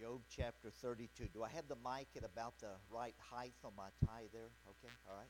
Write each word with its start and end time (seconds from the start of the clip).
Job 0.00 0.22
chapter 0.34 0.70
32. 0.70 1.28
Do 1.34 1.42
I 1.42 1.50
have 1.50 1.68
the 1.68 1.76
mic 1.76 2.08
at 2.16 2.24
about 2.24 2.54
the 2.58 2.72
right 2.90 3.14
height 3.18 3.52
on 3.62 3.72
my 3.76 3.88
tie 4.06 4.28
there? 4.32 4.48
Okay, 4.66 4.92
all 5.06 5.14
right. 5.14 5.28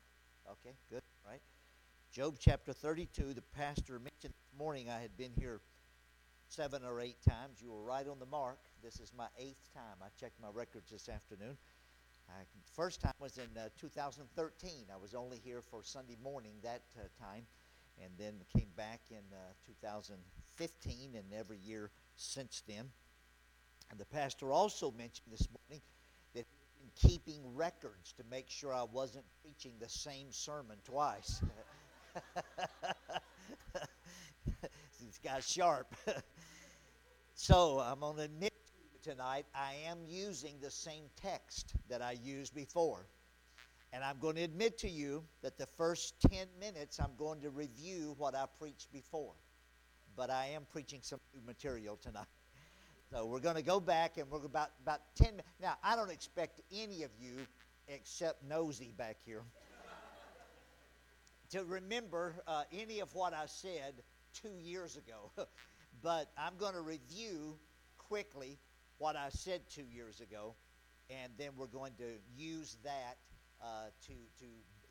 Okay, 0.53 0.77
good, 0.89 1.03
all 1.25 1.33
right. 1.33 1.41
Job 2.13 2.37
chapter 2.39 2.73
32, 2.73 3.35
the 3.35 3.43
pastor 3.43 3.99
mentioned 3.99 4.33
this 4.33 4.57
morning 4.57 4.89
I 4.89 5.01
had 5.01 5.17
been 5.17 5.33
here 5.37 5.61
seven 6.47 6.85
or 6.85 7.01
eight 7.01 7.17
times. 7.29 7.61
You 7.61 7.73
were 7.73 7.83
right 7.83 8.07
on 8.07 8.21
the 8.21 8.27
mark. 8.27 8.61
This 8.81 9.01
is 9.01 9.11
my 9.17 9.27
eighth 9.37 9.75
time. 9.75 9.97
I 10.01 10.07
checked 10.21 10.41
my 10.41 10.51
records 10.55 10.93
this 10.93 11.09
afternoon. 11.09 11.57
I, 12.29 12.43
first 12.73 13.01
time 13.01 13.15
was 13.19 13.39
in 13.39 13.49
uh, 13.59 13.71
2013. 13.81 14.85
I 14.95 14.97
was 14.99 15.15
only 15.17 15.41
here 15.45 15.63
for 15.63 15.83
Sunday 15.83 16.17
morning 16.23 16.53
that 16.63 16.83
uh, 16.97 17.09
time, 17.21 17.43
and 18.01 18.13
then 18.17 18.35
came 18.57 18.71
back 18.77 19.01
in 19.11 19.25
uh, 19.33 19.53
2015 19.67 21.17
and 21.17 21.25
every 21.37 21.59
year 21.59 21.91
since 22.15 22.63
then. 22.69 22.91
And 23.91 23.99
the 23.99 24.05
pastor 24.05 24.53
also 24.53 24.93
mentioned 24.93 25.27
this 25.31 25.49
morning 25.51 25.83
that 26.35 26.47
in 26.81 26.91
keeping 26.95 27.43
records 27.55 28.13
to 28.17 28.25
make 28.31 28.49
sure 28.49 28.73
I 28.73 28.85
wasn't 28.85 29.25
preaching 29.43 29.73
the 29.81 29.89
same 29.89 30.29
sermon 30.31 30.79
twice. 30.85 31.43
this 35.01 35.19
guy's 35.23 35.49
sharp. 35.49 35.95
so 37.35 37.81
I'm 37.81 38.01
going 38.01 38.17
to 38.17 38.23
admit 38.23 38.53
tonight 39.03 39.47
I 39.55 39.75
am 39.89 39.99
using 40.07 40.59
the 40.61 40.71
same 40.71 41.05
text 41.21 41.75
that 41.89 42.01
I 42.01 42.13
used 42.23 42.55
before. 42.55 43.07
And 43.93 44.05
I'm 44.05 44.19
going 44.21 44.37
to 44.37 44.43
admit 44.43 44.79
to 44.79 44.89
you 44.89 45.25
that 45.43 45.59
the 45.59 45.67
first 45.67 46.15
10 46.31 46.47
minutes 46.61 47.01
I'm 47.01 47.17
going 47.19 47.41
to 47.41 47.51
review 47.51 48.15
what 48.19 48.37
I 48.37 48.45
preached 48.59 48.93
before. 48.93 49.35
But 50.17 50.31
I 50.31 50.47
am 50.55 50.63
preaching 50.71 51.01
some 51.03 51.19
new 51.35 51.41
material 51.45 51.97
tonight. 51.97 52.27
So 53.13 53.27
we're 53.27 53.41
going 53.41 53.57
to 53.57 53.63
go 53.63 53.81
back 53.81 54.19
and 54.19 54.31
we're 54.31 54.45
about 54.45 54.71
about 54.85 55.01
ten. 55.17 55.33
minutes. 55.33 55.49
Now 55.61 55.75
I 55.83 55.97
don't 55.97 56.13
expect 56.13 56.61
any 56.73 57.03
of 57.03 57.11
you, 57.19 57.45
except 57.89 58.45
Nosy 58.49 58.93
back 58.97 59.17
here, 59.27 59.43
to 61.51 61.65
remember 61.65 62.37
uh, 62.47 62.63
any 62.73 63.01
of 63.01 63.13
what 63.13 63.35
I 63.35 63.47
said 63.47 63.95
two 64.33 64.57
years 64.63 64.97
ago. 64.97 65.33
but 66.03 66.31
I'm 66.39 66.57
going 66.57 66.75
to 66.75 66.83
review 66.83 67.59
quickly 67.99 68.61
what 68.99 69.17
I 69.17 69.31
said 69.31 69.63
two 69.69 69.87
years 69.93 70.21
ago, 70.21 70.55
and 71.11 71.33
then 71.37 71.51
we're 71.57 71.67
going 71.67 71.95
to 71.99 72.13
use 72.37 72.77
that 72.85 73.17
uh, 73.61 73.87
to 74.07 74.13
to 74.39 74.47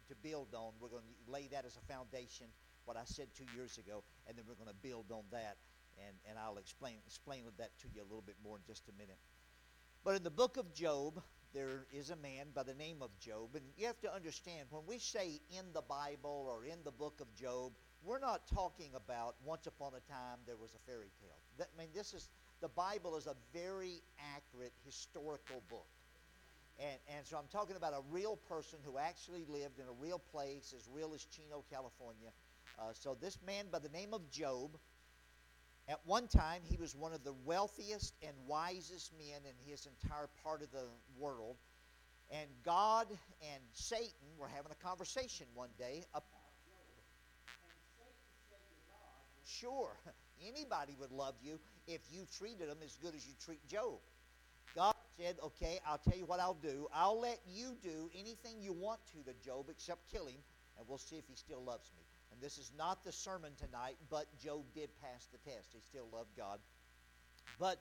to 0.10 0.16
build 0.22 0.54
on. 0.54 0.74
We're 0.82 0.90
going 0.90 1.04
to 1.04 1.32
lay 1.32 1.48
that 1.54 1.64
as 1.64 1.78
a 1.78 1.94
foundation. 1.94 2.48
What 2.84 2.98
I 2.98 3.06
said 3.06 3.28
two 3.34 3.46
years 3.56 3.78
ago, 3.78 4.04
and 4.28 4.38
then 4.38 4.44
we're 4.46 4.56
going 4.56 4.68
to 4.68 4.82
build 4.82 5.06
on 5.10 5.24
that 5.32 5.56
and, 6.08 6.16
and 6.30 6.38
I'll 6.38 6.58
explain, 6.58 6.96
explain 7.06 7.44
that 7.58 7.78
to 7.80 7.88
you 7.94 8.02
a 8.02 8.08
little 8.08 8.24
bit 8.26 8.36
more 8.44 8.58
in 8.58 8.64
just 8.68 8.88
a 8.90 8.94
minute. 8.98 9.18
But 10.04 10.16
in 10.16 10.24
the 10.24 10.32
book 10.32 10.58
of 10.58 10.74
Job, 10.74 11.22
there 11.54 11.86
is 11.92 12.10
a 12.10 12.16
man 12.16 12.48
by 12.54 12.64
the 12.64 12.74
name 12.74 13.02
of 13.02 13.10
Job. 13.20 13.56
And 13.56 13.64
you 13.78 13.88
have 13.88 14.00
to 14.02 14.14
understand, 14.14 14.68
when 14.70 14.84
we 14.88 15.00
say 15.00 15.42
in 15.58 15.66
the 15.74 15.82
Bible 15.82 16.48
or 16.48 16.66
in 16.66 16.80
the 16.84 16.92
book 16.92 17.20
of 17.22 17.34
Job, 17.36 17.74
we're 18.04 18.20
not 18.20 18.48
talking 18.48 18.92
about 18.96 19.36
once 19.44 19.68
upon 19.68 19.92
a 19.94 20.12
time 20.12 20.40
there 20.46 20.56
was 20.56 20.72
a 20.74 20.80
fairy 20.90 21.12
tale. 21.20 21.40
That, 21.58 21.70
I 21.76 21.82
mean, 21.82 21.90
this 21.94 22.14
is, 22.14 22.30
the 22.62 22.70
Bible 22.70 23.18
is 23.18 23.28
a 23.28 23.36
very 23.54 24.02
accurate 24.36 24.74
historical 24.86 25.62
book. 25.70 25.88
And, 26.80 26.98
and 27.18 27.26
so 27.26 27.38
I'm 27.38 27.50
talking 27.52 27.76
about 27.76 27.94
a 27.94 28.02
real 28.10 28.38
person 28.48 28.80
who 28.86 28.98
actually 28.98 29.44
lived 29.50 29.80
in 29.80 29.86
a 29.86 30.02
real 30.02 30.20
place, 30.20 30.74
as 30.78 30.88
real 30.94 31.14
as 31.14 31.26
Chino, 31.26 31.66
California. 31.70 32.30
Uh, 32.80 32.94
so 32.94 33.18
this 33.20 33.38
man 33.46 33.66
by 33.70 33.80
the 33.80 33.90
name 33.90 34.14
of 34.14 34.30
Job, 34.32 34.78
at 35.90 36.00
one 36.06 36.28
time, 36.28 36.62
he 36.64 36.78
was 36.78 36.96
one 36.96 37.14
of 37.14 37.24
the 37.24 37.34
wealthiest 37.46 38.14
and 38.22 38.34
wisest 38.48 39.12
men 39.18 39.42
in 39.44 39.70
his 39.70 39.88
entire 39.88 40.30
part 40.44 40.62
of 40.62 40.72
the 40.72 40.86
world. 41.18 41.58
And 42.30 42.48
God 42.64 43.08
and 43.10 43.64
Satan 43.74 44.30
were 44.38 44.48
having 44.48 44.72
a 44.72 44.86
conversation 44.86 45.48
one 45.56 45.70
day 45.80 46.04
about 46.14 46.24
Sure, 49.44 49.98
anybody 50.48 50.96
would 51.00 51.12
love 51.12 51.34
you 51.42 51.60
if 51.88 52.02
you 52.12 52.26
treated 52.38 52.70
them 52.70 52.78
as 52.84 52.98
good 53.02 53.16
as 53.16 53.26
you 53.26 53.34
treat 53.44 53.66
Job. 53.68 54.00
God 54.76 54.94
said, 55.18 55.38
Okay, 55.44 55.80
I'll 55.88 55.98
tell 55.98 56.16
you 56.16 56.26
what 56.26 56.40
I'll 56.40 56.54
do. 56.54 56.88
I'll 56.94 57.20
let 57.20 57.40
you 57.48 57.76
do 57.82 58.12
anything 58.14 58.62
you 58.62 58.74
want 58.74 59.00
to 59.14 59.24
to 59.24 59.38
Job 59.44 59.66
except 59.70 60.10
kill 60.12 60.28
him, 60.28 60.38
and 60.78 60.88
we'll 60.88 61.00
see 61.00 61.16
if 61.16 61.26
he 61.28 61.36
still 61.36 61.64
loves 61.64 61.90
me. 61.98 62.09
This 62.42 62.58
is 62.58 62.72
not 62.78 63.04
the 63.04 63.12
sermon 63.12 63.52
tonight, 63.58 63.98
but 64.10 64.26
Job 64.38 64.64
did 64.74 64.90
pass 65.02 65.28
the 65.32 65.38
test. 65.50 65.70
He 65.74 65.82
still 65.82 66.08
loved 66.14 66.36
God. 66.38 66.60
But 67.60 67.80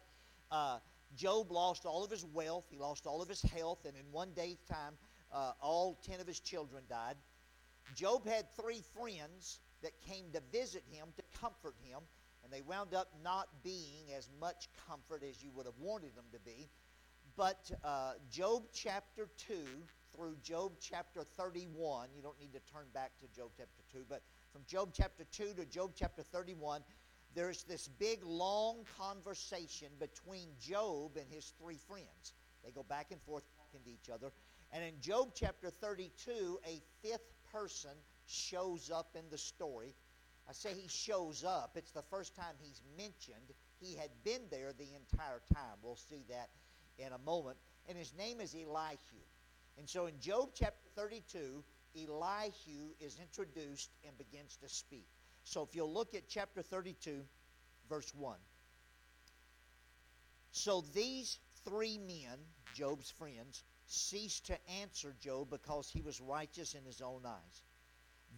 uh, 0.50 0.78
Job 1.16 1.50
lost 1.50 1.86
all 1.86 2.04
of 2.04 2.10
his 2.10 2.24
wealth, 2.24 2.64
he 2.70 2.76
lost 2.76 3.06
all 3.06 3.22
of 3.22 3.28
his 3.28 3.42
health, 3.42 3.84
and 3.86 3.96
in 3.96 4.04
one 4.10 4.30
day's 4.34 4.62
time, 4.70 4.94
uh, 5.32 5.52
all 5.60 5.98
10 6.06 6.20
of 6.20 6.26
his 6.26 6.40
children 6.40 6.82
died. 6.88 7.16
Job 7.94 8.26
had 8.26 8.46
three 8.60 8.82
friends 8.94 9.60
that 9.82 9.92
came 10.02 10.26
to 10.32 10.40
visit 10.52 10.82
him 10.90 11.08
to 11.16 11.22
comfort 11.40 11.74
him, 11.82 12.00
and 12.42 12.52
they 12.52 12.62
wound 12.62 12.94
up 12.94 13.08
not 13.22 13.48
being 13.62 14.12
as 14.16 14.28
much 14.40 14.68
comfort 14.88 15.22
as 15.22 15.42
you 15.42 15.50
would 15.54 15.66
have 15.66 15.78
wanted 15.78 16.14
them 16.16 16.24
to 16.32 16.40
be. 16.40 16.68
But 17.36 17.70
uh, 17.84 18.14
Job 18.30 18.64
chapter 18.72 19.28
2 19.46 19.54
through 20.18 20.36
Job 20.42 20.72
chapter 20.80 21.22
31, 21.22 22.08
you 22.14 22.22
don't 22.22 22.38
need 22.40 22.52
to 22.52 22.72
turn 22.72 22.86
back 22.92 23.12
to 23.20 23.26
Job 23.28 23.50
chapter 23.56 23.82
2, 23.92 24.04
but 24.08 24.22
from 24.52 24.62
Job 24.66 24.90
chapter 24.92 25.24
2 25.30 25.54
to 25.54 25.64
Job 25.64 25.92
chapter 25.94 26.22
31, 26.22 26.82
there's 27.36 27.62
this 27.64 27.86
big, 27.86 28.24
long 28.24 28.84
conversation 28.98 29.88
between 30.00 30.48
Job 30.60 31.16
and 31.16 31.26
his 31.30 31.52
three 31.60 31.78
friends. 31.86 32.32
They 32.64 32.72
go 32.72 32.82
back 32.82 33.12
and 33.12 33.22
forth 33.22 33.44
talking 33.56 33.80
to 33.84 33.90
each 33.90 34.12
other. 34.12 34.32
And 34.72 34.82
in 34.82 35.00
Job 35.00 35.30
chapter 35.36 35.70
32, 35.70 36.58
a 36.66 36.82
fifth 37.00 37.30
person 37.52 37.92
shows 38.26 38.90
up 38.90 39.14
in 39.14 39.24
the 39.30 39.38
story. 39.38 39.94
I 40.48 40.52
say 40.52 40.70
he 40.74 40.88
shows 40.88 41.44
up. 41.44 41.76
It's 41.76 41.92
the 41.92 42.02
first 42.10 42.34
time 42.34 42.54
he's 42.60 42.82
mentioned. 42.96 43.54
He 43.78 43.94
had 43.94 44.10
been 44.24 44.42
there 44.50 44.72
the 44.72 44.88
entire 44.96 45.42
time. 45.54 45.76
We'll 45.80 45.96
see 45.96 46.24
that 46.28 46.48
in 46.98 47.12
a 47.12 47.18
moment. 47.18 47.58
And 47.88 47.96
his 47.96 48.12
name 48.18 48.40
is 48.40 48.54
Elihu. 48.54 49.22
And 49.78 49.88
so 49.88 50.06
in 50.06 50.18
Job 50.18 50.50
chapter 50.54 50.88
32, 50.96 51.62
Elihu 51.96 52.90
is 53.00 53.18
introduced 53.20 53.90
and 54.04 54.18
begins 54.18 54.56
to 54.56 54.68
speak. 54.68 55.06
So 55.44 55.62
if 55.62 55.74
you'll 55.74 55.92
look 55.92 56.14
at 56.14 56.28
chapter 56.28 56.62
32, 56.62 57.22
verse 57.88 58.12
1. 58.14 58.36
So 60.50 60.84
these 60.94 61.38
three 61.64 61.96
men, 61.96 62.38
Job's 62.74 63.10
friends, 63.10 63.62
ceased 63.86 64.46
to 64.46 64.58
answer 64.80 65.14
Job 65.20 65.48
because 65.50 65.88
he 65.88 66.02
was 66.02 66.20
righteous 66.20 66.74
in 66.74 66.84
his 66.84 67.00
own 67.00 67.22
eyes. 67.24 67.62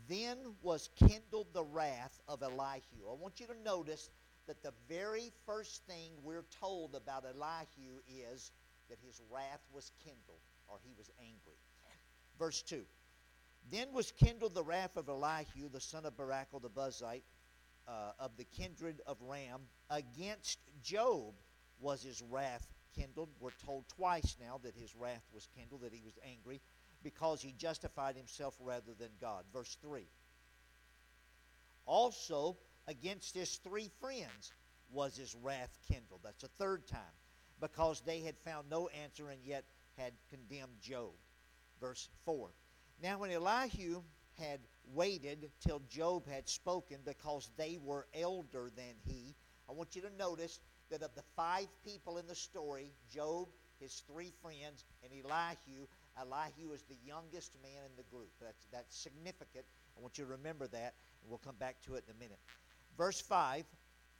Then 0.09 0.37
was 0.63 0.91
kindled 0.97 1.49
the 1.53 1.65
wrath 1.65 2.21
of 2.29 2.43
Elihu. 2.43 3.09
I 3.11 3.15
want 3.15 3.41
you 3.41 3.47
to 3.47 3.63
notice 3.65 4.11
that 4.47 4.63
the 4.63 4.75
very 4.89 5.33
first 5.47 5.85
thing 5.87 6.13
we're 6.23 6.47
told 6.61 6.95
about 6.95 7.25
Elihu 7.25 8.01
is 8.09 8.53
that 8.89 8.99
his 9.05 9.21
wrath 9.31 9.63
was 9.73 9.91
kindled 10.05 10.41
or 10.71 10.79
he 10.83 10.93
was 10.97 11.11
angry. 11.21 11.59
Verse 12.39 12.63
2 12.63 12.85
then 13.69 13.93
was 13.93 14.13
kindled 14.13 14.55
the 14.55 14.65
wrath 14.65 14.97
of 14.97 15.09
Elihu, 15.09 15.69
the 15.69 15.81
son 15.81 16.07
of 16.07 16.17
Barachel 16.17 16.61
the 16.61 16.71
Buzite, 16.71 17.23
uh, 17.87 18.13
of 18.19 18.37
the 18.37 18.45
kindred 18.45 19.01
of 19.07 19.21
Ram. 19.21 19.61
Against 19.91 20.59
Job 20.83 21.35
was 21.81 22.03
his 22.03 22.23
wrath 22.23 22.67
kindled. 22.97 23.29
We're 23.39 23.51
told 23.65 23.89
twice 23.89 24.37
now 24.41 24.59
that 24.63 24.75
his 24.75 24.95
wrath 24.97 25.25
was 25.33 25.49
kindled, 25.57 25.83
that 25.83 25.93
he 25.93 26.03
was 26.03 26.19
angry, 26.25 26.61
because 27.03 27.43
he 27.43 27.53
justified 27.53 28.17
himself 28.17 28.57
rather 28.61 28.93
than 28.99 29.11
God. 29.21 29.45
Verse 29.53 29.77
3. 29.83 30.07
Also, 31.87 32.57
against 32.87 33.35
his 33.35 33.57
three 33.57 33.91
friends 34.01 34.53
was 34.91 35.17
his 35.17 35.37
wrath 35.43 35.79
kindled. 35.89 36.21
That's 36.25 36.45
a 36.45 36.49
third 36.49 36.87
time, 36.89 37.01
because 37.61 38.01
they 38.01 38.21
had 38.21 38.37
found 38.39 38.69
no 38.69 38.89
answer 38.89 39.31
and 39.31 39.45
yet 39.45 39.65
had 40.03 40.13
condemned 40.29 40.81
Job. 40.81 41.13
Verse 41.81 42.09
4. 42.25 42.51
Now, 43.03 43.19
when 43.19 43.31
Elihu 43.31 44.03
had 44.39 44.61
waited 44.93 45.51
till 45.61 45.81
Job 45.89 46.27
had 46.29 46.49
spoken 46.49 46.99
because 47.05 47.51
they 47.57 47.79
were 47.83 48.07
elder 48.15 48.71
than 48.75 48.95
he, 49.05 49.35
I 49.69 49.73
want 49.73 49.95
you 49.95 50.03
to 50.03 50.17
notice 50.19 50.61
that 50.91 51.03
of 51.03 51.15
the 51.15 51.23
five 51.37 51.69
people 51.85 52.19
in 52.19 52.27
the 52.27 52.35
story, 52.35 52.93
Job, 53.13 53.49
his 53.79 54.03
three 54.07 54.33
friends, 54.43 54.85
and 55.03 55.13
Elihu, 55.13 55.87
Elihu 56.21 56.73
is 56.73 56.83
the 56.83 56.99
youngest 57.05 57.57
man 57.63 57.85
in 57.89 57.97
the 57.97 58.03
group. 58.15 58.31
That's, 58.41 58.67
that's 58.73 58.97
significant. 58.97 59.65
I 59.97 60.01
want 60.01 60.19
you 60.19 60.25
to 60.25 60.31
remember 60.31 60.67
that, 60.69 60.95
and 61.23 61.31
we'll 61.31 61.39
come 61.39 61.57
back 61.57 61.81
to 61.83 61.95
it 61.95 62.05
in 62.09 62.15
a 62.15 62.19
minute. 62.19 62.39
Verse 62.99 63.21
5 63.21 63.65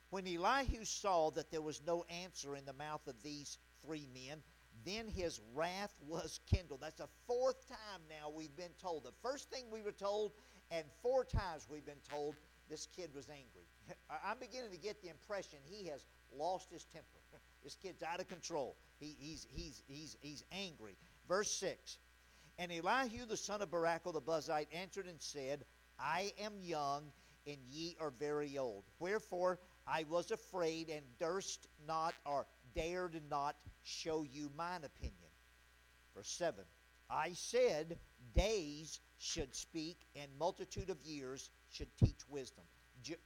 When 0.09 0.25
Elihu 0.27 0.85
saw 0.85 1.31
that 1.31 1.51
there 1.51 1.61
was 1.61 1.81
no 1.85 2.05
answer 2.23 2.55
in 2.55 2.65
the 2.65 2.73
mouth 2.73 3.05
of 3.07 3.21
these 3.21 3.57
three 3.83 4.07
men, 4.13 4.41
then 4.85 5.07
his 5.07 5.39
wrath 5.53 5.93
was 6.07 6.39
kindled. 6.47 6.81
That's 6.81 6.97
the 6.97 7.07
fourth 7.27 7.67
time 7.67 8.01
now 8.09 8.29
we've 8.29 8.55
been 8.55 8.73
told. 8.81 9.03
The 9.03 9.13
first 9.21 9.49
thing 9.49 9.65
we 9.71 9.81
were 9.81 9.91
told, 9.91 10.31
and 10.69 10.85
four 11.01 11.23
times 11.23 11.67
we've 11.69 11.85
been 11.85 11.95
told 12.09 12.35
this 12.69 12.87
kid 12.95 13.09
was 13.13 13.29
angry. 13.29 13.67
I'm 14.25 14.39
beginning 14.39 14.71
to 14.71 14.77
get 14.77 15.01
the 15.01 15.09
impression 15.09 15.59
he 15.65 15.87
has 15.87 16.05
lost 16.35 16.71
his 16.71 16.85
temper. 16.85 17.07
This 17.63 17.75
kid's 17.75 18.01
out 18.01 18.19
of 18.19 18.27
control. 18.27 18.75
He, 18.99 19.15
he's, 19.19 19.45
he's, 19.47 19.83
he's, 19.87 20.17
he's 20.19 20.43
angry. 20.51 20.97
Verse 21.27 21.51
6 21.51 21.99
And 22.57 22.71
Elihu 22.71 23.27
the 23.27 23.37
son 23.37 23.61
of 23.61 23.69
Barachel 23.69 24.13
the 24.13 24.21
Buzite 24.21 24.65
answered 24.73 25.05
and 25.05 25.21
said, 25.21 25.63
I 25.99 26.33
am 26.41 26.53
young, 26.63 27.03
and 27.45 27.57
ye 27.69 27.95
are 27.99 28.09
very 28.09 28.57
old. 28.57 28.85
Wherefore 28.97 29.59
I 29.87 30.05
was 30.09 30.31
afraid 30.31 30.89
and 30.89 31.05
durst 31.19 31.67
not 31.85 32.15
or 32.25 32.47
dared 32.73 33.21
not 33.29 33.55
show 33.83 34.23
you 34.23 34.51
mine 34.55 34.83
opinion. 34.83 35.31
Verse 36.15 36.29
7 36.29 36.63
I 37.09 37.33
said, 37.33 37.97
Days 38.33 38.99
should 39.17 39.53
speak, 39.53 39.97
and 40.15 40.31
multitude 40.39 40.89
of 40.89 41.01
years 41.03 41.49
should 41.69 41.89
teach 41.97 42.19
wisdom. 42.29 42.63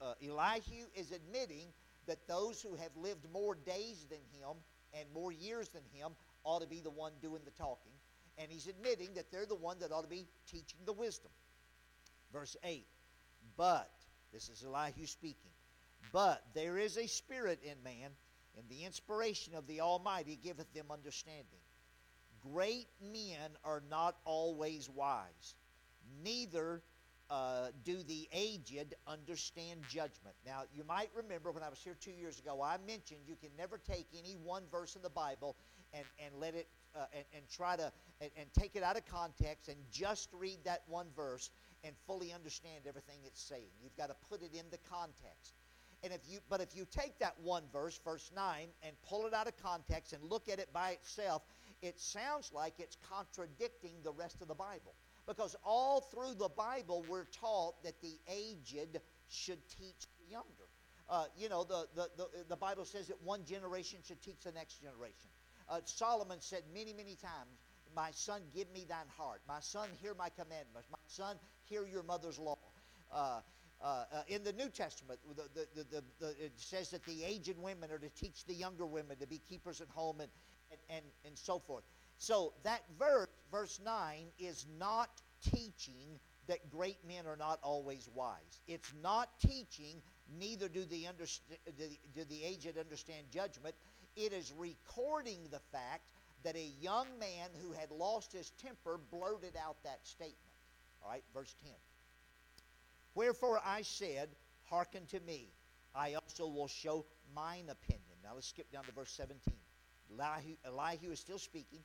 Uh, 0.02 0.14
Elihu 0.24 0.86
is 0.96 1.12
admitting 1.12 1.68
that 2.08 2.28
those 2.28 2.62
who 2.62 2.76
have 2.76 2.96
lived 2.96 3.26
more 3.32 3.56
days 3.56 4.06
than 4.10 4.20
him 4.32 4.58
and 4.94 5.08
more 5.14 5.32
years 5.32 5.70
than 5.70 5.84
him 5.94 6.14
ought 6.44 6.62
to 6.62 6.68
be 6.68 6.80
the 6.80 6.90
one 6.90 7.12
doing 7.22 7.42
the 7.46 7.52
talking. 7.52 7.92
And 8.38 8.52
he's 8.52 8.68
admitting 8.68 9.14
that 9.16 9.32
they're 9.32 9.46
the 9.46 9.56
one 9.56 9.80
that 9.80 9.92
ought 9.92 10.04
to 10.04 10.08
be 10.08 10.28
teaching 10.48 10.80
the 10.86 10.94
wisdom. 10.94 11.32
Verse 12.34 12.56
8 12.64 12.86
But, 13.58 13.92
this 14.34 14.50
is 14.50 14.64
Elihu 14.64 15.06
speaking, 15.06 15.52
but 16.12 16.44
there 16.54 16.78
is 16.78 16.98
a 16.98 17.08
spirit 17.08 17.60
in 17.64 17.82
man, 17.84 18.12
and 18.58 18.68
the 18.70 18.86
inspiration 18.86 19.54
of 19.56 19.68
the 19.68 19.82
Almighty 19.82 20.40
giveth 20.42 20.72
them 20.74 20.86
understanding. 20.92 21.60
Great 22.54 22.88
men 23.02 23.52
are 23.64 23.82
not 23.90 24.18
always 24.26 24.90
wise, 24.90 25.56
neither 26.24 26.82
uh, 27.30 27.68
do 27.84 28.04
the 28.04 28.28
aged 28.32 28.94
understand 29.08 29.82
judgment. 29.90 30.36
Now, 30.46 30.64
you 30.76 30.84
might 30.84 31.10
remember 31.16 31.52
when 31.52 31.64
I 31.64 31.70
was 31.70 31.80
here 31.80 31.96
two 32.00 32.12
years 32.12 32.40
ago, 32.40 32.62
I 32.62 32.78
mentioned 32.86 33.22
you 33.28 33.36
can 33.36 33.50
never 33.58 33.80
take 33.80 34.08
any 34.18 34.36
one 34.44 34.64
verse 34.72 34.96
in 34.96 35.02
the 35.02 35.10
Bible 35.10 35.56
and, 35.94 36.06
and 36.24 36.36
let 36.40 36.54
it 36.54 36.68
uh, 36.96 37.06
and, 37.14 37.26
and 37.36 37.50
try 37.50 37.76
to 37.76 37.92
and, 38.22 38.32
and 38.38 38.54
take 38.54 38.76
it 38.76 38.84
out 38.84 38.96
of 38.96 39.06
context 39.08 39.70
and 39.70 39.78
just 39.92 40.30
read 40.34 40.60
that 40.66 40.84
one 40.88 41.08
verse 41.16 41.50
and 41.84 41.96
fully 42.08 42.32
understand 42.32 42.84
everything 42.88 43.18
it's 43.26 43.42
saying. 43.42 43.70
You've 43.82 43.98
got 43.98 44.08
to 44.08 44.16
put 44.30 44.42
it 44.42 44.52
in 44.54 44.66
the 44.72 44.80
context. 44.90 45.54
And 46.06 46.14
if 46.14 46.22
you 46.30 46.38
but 46.50 46.62
if 46.62 46.76
you 46.76 46.86
take 46.92 47.18
that 47.18 47.34
one 47.42 47.64
verse, 47.74 48.00
verse 48.06 48.32
9, 48.36 48.68
and 48.84 48.96
pull 49.10 49.26
it 49.26 49.34
out 49.34 49.48
of 49.48 49.58
context 49.58 50.14
and 50.14 50.24
look 50.24 50.48
at 50.48 50.60
it 50.60 50.72
by 50.72 50.92
itself, 50.92 51.42
it 51.82 52.00
sounds 52.00 52.52
like 52.54 52.76
it's 52.78 52.96
contradicting 53.10 53.96
the 54.04 54.12
rest 54.12 54.40
of 54.44 54.48
the 54.48 54.54
Bible. 54.54 54.94
Because 55.26 55.56
all 55.66 56.02
through 56.02 56.36
the 56.36 56.50
Bible, 56.50 57.04
we're 57.10 57.26
taught 57.26 57.82
that 57.84 58.00
the 58.02 58.20
aged 58.32 59.00
should 59.28 59.68
teach 59.68 60.06
the 60.20 60.30
younger. 60.30 60.70
Uh, 61.10 61.26
you 61.36 61.50
know, 61.50 61.64
the, 61.64 61.88
the, 61.96 62.10
the, 62.18 62.28
the, 62.50 62.56
Bible 62.56 62.86
says 62.86 63.08
that 63.08 63.22
one 63.24 63.44
generation 63.44 64.00
should 64.08 64.22
teach 64.22 64.42
the 64.44 64.52
next 64.52 64.82
generation. 64.82 65.30
Uh, 65.68 65.80
Solomon 65.86 66.38
said 66.40 66.62
many, 66.72 66.94
many 66.94 67.16
times, 67.16 67.58
My 67.96 68.10
son, 68.12 68.42
give 68.54 68.72
me 68.72 68.86
thine 68.88 69.08
heart. 69.18 69.42
My 69.48 69.60
son, 69.60 69.90
hear 70.02 70.14
my 70.14 70.30
commandments. 70.30 70.88
My 70.92 70.98
son, 71.08 71.38
hear 71.64 71.86
your 71.86 72.04
mother's 72.04 72.38
law. 72.38 72.58
Uh, 73.12 73.42
uh, 73.82 74.06
uh 74.12 74.22
in 74.28 74.44
the 74.44 74.54
New 74.54 74.70
Testament, 74.70 75.20
the, 75.36 75.68
the, 75.76 76.04
the, 76.20 76.30
it 76.44 76.54
says 76.56 76.90
that 76.92 77.04
the 77.06 77.24
aged 77.24 77.58
women 77.58 77.92
are 77.92 77.98
to 77.98 78.10
teach 78.10 78.46
the 78.46 78.54
younger 78.54 78.86
women 78.86 79.18
to 79.18 79.28
be 79.28 79.42
keepers 79.50 79.82
at 79.82 79.90
home 79.90 80.22
and, 80.22 80.30
and, 80.72 80.80
and, 80.90 81.06
and 81.26 81.38
so 81.38 81.60
forth. 81.60 81.84
So 82.18 82.54
that 82.64 82.84
verse, 82.98 83.28
verse 83.52 83.80
9, 83.84 84.26
is 84.40 84.66
not 84.80 85.10
teaching 85.42 86.20
that 86.48 86.70
great 86.70 86.98
men 87.08 87.26
are 87.28 87.36
not 87.36 87.60
always 87.64 88.10
wise. 88.14 88.62
It's 88.68 88.94
not 89.02 89.30
teaching, 89.40 90.02
neither 90.40 90.68
do 90.70 90.86
the, 90.86 91.04
underst- 91.04 91.42
do 92.14 92.24
the 92.24 92.44
aged 92.44 92.78
understand 92.78 93.28
judgment. 93.32 93.76
It 94.16 94.32
is 94.32 94.54
recording 94.58 95.40
the 95.52 95.60
fact 95.72 96.04
that 96.44 96.56
a 96.56 96.72
young 96.80 97.08
man 97.20 97.50
who 97.62 97.72
had 97.72 97.90
lost 97.92 98.32
his 98.32 98.52
temper 98.62 99.00
blurted 99.12 99.58
out 99.58 99.78
that 99.84 100.00
statement. 100.04 100.38
All 101.04 101.10
right, 101.10 101.24
verse 101.34 101.56
10. 101.64 101.72
Wherefore 103.16 103.60
I 103.66 103.82
said, 103.82 104.30
Hearken 104.70 105.06
to 105.08 105.20
me. 105.22 105.54
I 105.96 106.16
also 106.16 106.48
will 106.48 106.68
show 106.68 107.06
mine 107.34 107.70
opinion. 107.70 108.18
Now 108.24 108.32
let's 108.36 108.48
skip 108.48 108.72
down 108.72 108.84
to 108.84 108.92
verse 108.92 109.12
17. 109.12 109.54
Elihu, 110.12 110.56
Elihu 110.66 111.12
is 111.12 111.20
still 111.20 111.40
speaking. 111.40 111.80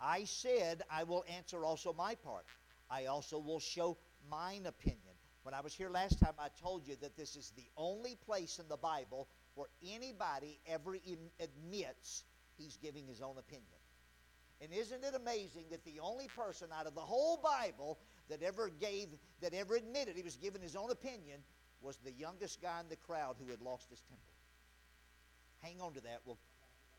I 0.00 0.24
said, 0.24 0.82
I 0.90 1.04
will 1.04 1.24
answer 1.36 1.64
also 1.64 1.92
my 1.92 2.14
part. 2.16 2.44
I 2.90 3.06
also 3.06 3.38
will 3.38 3.60
show 3.60 3.96
mine 4.30 4.66
opinion. 4.66 5.14
When 5.42 5.54
I 5.54 5.60
was 5.60 5.72
here 5.72 5.88
last 5.88 6.20
time, 6.20 6.34
I 6.38 6.48
told 6.60 6.86
you 6.86 6.96
that 7.00 7.16
this 7.16 7.36
is 7.36 7.52
the 7.56 7.66
only 7.76 8.16
place 8.26 8.58
in 8.58 8.68
the 8.68 8.76
Bible 8.76 9.28
where 9.54 9.68
anybody 9.82 10.58
ever 10.66 10.96
admits 11.40 12.24
he's 12.58 12.76
giving 12.76 13.06
his 13.06 13.22
own 13.22 13.38
opinion. 13.38 13.64
And 14.60 14.72
isn't 14.72 15.02
it 15.02 15.14
amazing 15.14 15.64
that 15.70 15.84
the 15.84 16.00
only 16.00 16.28
person 16.28 16.68
out 16.78 16.86
of 16.86 16.94
the 16.94 17.00
whole 17.00 17.38
Bible 17.38 17.98
that 18.30 18.42
ever 18.42 18.68
gave, 18.68 19.08
that 19.40 19.54
ever 19.54 19.76
admitted 19.76 20.16
he 20.16 20.22
was 20.22 20.36
giving 20.36 20.62
his 20.62 20.76
own 20.76 20.90
opinion 20.90 21.40
was 21.80 21.96
the 21.98 22.12
youngest 22.12 22.60
guy 22.60 22.80
in 22.80 22.88
the 22.88 22.96
crowd 22.96 23.36
who 23.38 23.50
had 23.50 23.60
lost 23.60 23.88
his 23.90 24.00
temper? 24.02 24.22
Hang 25.62 25.80
on 25.80 25.92
to 25.94 26.00
that. 26.00 26.20
We'll 26.24 26.38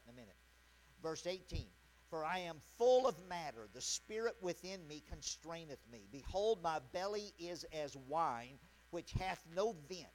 in 0.06 0.14
a 0.14 0.16
minute. 0.16 0.36
Verse 1.02 1.26
18. 1.26 1.66
For 2.10 2.26
I 2.26 2.40
am 2.40 2.60
full 2.78 3.08
of 3.08 3.16
matter, 3.30 3.70
the 3.74 3.82
spirit 3.82 4.36
within 4.42 4.86
me 4.88 5.02
constraineth 5.10 5.80
me. 5.92 6.08
Behold, 6.12 6.62
my 6.62 6.80
belly 6.92 7.34
is 7.40 7.66
as 7.72 7.96
wine, 8.08 8.60
which 8.90 9.14
hath 9.14 9.42
no 9.56 9.76
vent. 9.88 10.08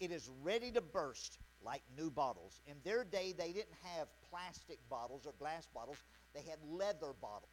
It 0.00 0.10
is 0.10 0.28
ready 0.42 0.72
to 0.72 0.80
burst 0.80 1.38
like 1.62 1.82
new 1.96 2.10
bottles. 2.10 2.60
In 2.66 2.76
their 2.82 3.04
day, 3.04 3.32
they 3.32 3.52
didn't 3.52 3.76
have 3.96 4.08
plastic 4.30 4.78
bottles 4.90 5.26
or 5.26 5.32
glass 5.38 5.66
bottles, 5.72 6.02
they 6.34 6.42
had 6.42 6.58
leather 6.68 7.12
bottles. 7.20 7.50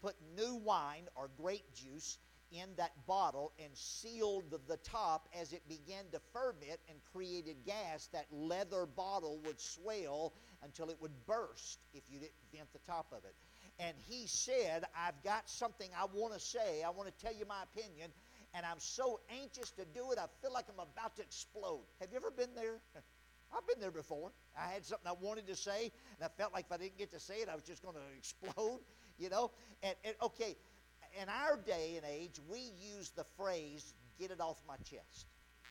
Put 0.00 0.14
new 0.36 0.54
wine 0.54 1.08
or 1.16 1.28
grape 1.36 1.74
juice 1.74 2.18
in 2.52 2.68
that 2.76 2.92
bottle 3.06 3.52
and 3.62 3.70
sealed 3.76 4.54
the 4.68 4.76
top 4.78 5.28
as 5.38 5.52
it 5.52 5.62
began 5.68 6.04
to 6.12 6.20
ferment 6.32 6.80
and 6.88 6.98
created 7.12 7.56
gas, 7.64 8.08
that 8.12 8.26
leather 8.30 8.86
bottle 8.86 9.40
would 9.44 9.60
swell 9.60 10.32
until 10.62 10.90
it 10.90 10.96
would 11.00 11.12
burst 11.26 11.80
if 11.94 12.02
you 12.08 12.18
didn't 12.18 12.32
vent 12.52 12.72
the 12.72 12.78
top 12.80 13.06
of 13.12 13.24
it. 13.24 13.34
And 13.78 13.96
he 14.08 14.26
said, 14.26 14.84
I've 14.96 15.22
got 15.22 15.48
something 15.48 15.90
I 15.98 16.06
want 16.06 16.32
to 16.34 16.40
say. 16.40 16.82
I 16.82 16.90
want 16.90 17.08
to 17.16 17.24
tell 17.24 17.34
you 17.34 17.44
my 17.46 17.62
opinion. 17.62 18.10
And 18.54 18.64
I'm 18.64 18.78
so 18.80 19.20
anxious 19.42 19.70
to 19.72 19.84
do 19.84 20.12
it, 20.12 20.18
I 20.18 20.26
feel 20.40 20.52
like 20.52 20.64
I'm 20.70 20.80
about 20.80 21.16
to 21.16 21.22
explode. 21.22 21.84
Have 22.00 22.10
you 22.10 22.16
ever 22.16 22.30
been 22.30 22.54
there? 22.54 22.80
I've 23.54 23.66
been 23.66 23.80
there 23.80 23.90
before. 23.90 24.32
I 24.58 24.68
had 24.72 24.84
something 24.84 25.06
I 25.06 25.12
wanted 25.12 25.46
to 25.48 25.56
say, 25.56 25.92
and 26.18 26.24
I 26.24 26.28
felt 26.28 26.52
like 26.52 26.66
if 26.66 26.72
I 26.72 26.78
didn't 26.78 26.98
get 26.98 27.10
to 27.12 27.20
say 27.20 27.36
it, 27.36 27.48
I 27.50 27.54
was 27.54 27.64
just 27.64 27.82
going 27.82 27.94
to 28.00 28.16
explode, 28.16 28.80
you 29.18 29.28
know? 29.28 29.50
And, 29.82 29.94
and 30.04 30.14
okay, 30.22 30.56
in 31.20 31.28
our 31.28 31.56
day 31.56 31.94
and 31.96 32.04
age, 32.06 32.40
we 32.48 32.70
use 32.80 33.10
the 33.10 33.24
phrase, 33.36 33.94
get 34.18 34.30
it 34.30 34.40
off 34.40 34.60
my 34.66 34.76
chest. 34.78 35.26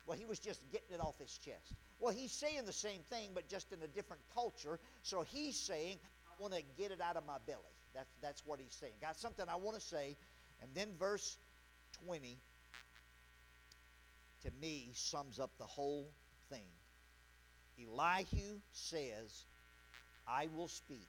Well, 0.06 0.18
he 0.18 0.26
was 0.26 0.40
just 0.40 0.62
getting 0.72 0.94
it 0.94 1.02
off 1.02 1.18
his 1.20 1.38
chest. 1.38 1.74
Well, 2.00 2.14
he's 2.14 2.32
saying 2.32 2.66
the 2.66 2.74
same 2.74 3.02
thing, 3.10 3.32
but 3.34 3.48
just 3.48 3.72
in 3.72 3.82
a 3.82 3.88
different 3.88 4.22
culture. 4.34 4.80
So 5.02 5.24
he's 5.24 5.56
saying, 5.56 5.98
I 6.28 6.42
want 6.42 6.54
to 6.54 6.62
get 6.78 6.92
it 6.92 7.02
out 7.02 7.16
of 7.18 7.26
my 7.26 7.38
belly. 7.48 7.60
That's, 7.94 8.12
that's 8.22 8.46
what 8.46 8.60
he's 8.60 8.76
saying. 8.76 8.94
Got 9.02 9.18
something 9.18 9.46
I 9.50 9.56
want 9.56 9.76
to 9.78 9.82
say. 9.82 10.16
And 10.62 10.70
then 10.76 10.90
verse 11.00 11.38
20, 12.06 12.38
to 14.44 14.52
me, 14.62 14.90
sums 14.94 15.40
up 15.40 15.52
the 15.58 15.66
whole 15.66 16.12
thing. 16.50 16.68
Elihu 17.80 18.60
says, 18.72 19.46
I 20.28 20.48
will 20.56 20.68
speak 20.68 21.08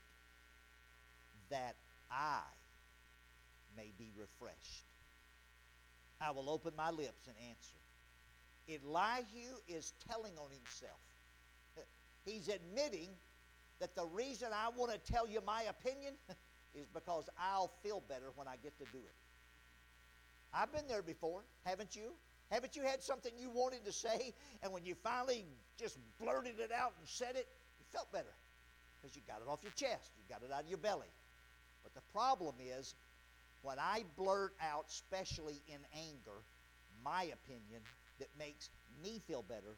that 1.49 1.75
I 2.11 2.39
may 3.77 3.93
be 3.97 4.11
refreshed. 4.17 4.85
I 6.19 6.31
will 6.31 6.49
open 6.49 6.73
my 6.75 6.89
lips 6.89 7.27
and 7.27 7.35
answer. 7.47 7.77
Elihu 8.67 9.55
is 9.67 9.93
telling 10.09 10.33
on 10.37 10.49
himself. 10.51 10.99
He's 12.25 12.49
admitting 12.49 13.09
that 13.79 13.95
the 13.95 14.05
reason 14.05 14.49
I 14.51 14.69
want 14.75 14.91
to 14.91 15.13
tell 15.13 15.27
you 15.27 15.39
my 15.45 15.63
opinion 15.69 16.15
is 16.75 16.87
because 16.93 17.29
I'll 17.39 17.71
feel 17.83 18.03
better 18.09 18.31
when 18.35 18.47
I 18.47 18.55
get 18.61 18.77
to 18.79 18.85
do 18.91 18.97
it. 18.97 19.15
I've 20.53 20.71
been 20.73 20.87
there 20.87 21.03
before, 21.03 21.41
haven't 21.63 21.95
you? 21.95 22.13
Haven't 22.49 22.75
you 22.75 22.81
had 22.81 23.03
something 23.03 23.31
you 23.37 23.49
wanted 23.49 23.85
to 23.85 23.91
say, 23.91 24.33
and 24.63 24.71
when 24.71 24.85
you 24.85 24.95
finally 24.95 25.45
just 25.77 25.97
blurted 26.19 26.59
it 26.59 26.71
out 26.71 26.93
and 26.97 27.07
said 27.07 27.35
it, 27.35 27.47
you 27.77 27.85
felt 27.91 28.11
better 28.11 28.33
because 28.97 29.15
you 29.15 29.21
got 29.27 29.41
it 29.41 29.49
off 29.49 29.59
your 29.61 29.73
chest, 29.73 30.11
you 30.17 30.23
got 30.33 30.41
it 30.43 30.51
out 30.51 30.63
of 30.63 30.69
your 30.69 30.77
belly. 30.77 31.11
But 31.83 31.93
the 31.93 32.01
problem 32.13 32.55
is, 32.59 32.95
when 33.61 33.79
I 33.79 34.03
blurt 34.15 34.53
out, 34.61 34.85
especially 34.89 35.61
in 35.67 35.79
anger, 35.93 36.43
my 37.03 37.23
opinion 37.23 37.81
that 38.19 38.29
makes 38.37 38.69
me 39.03 39.19
feel 39.27 39.43
better, 39.43 39.77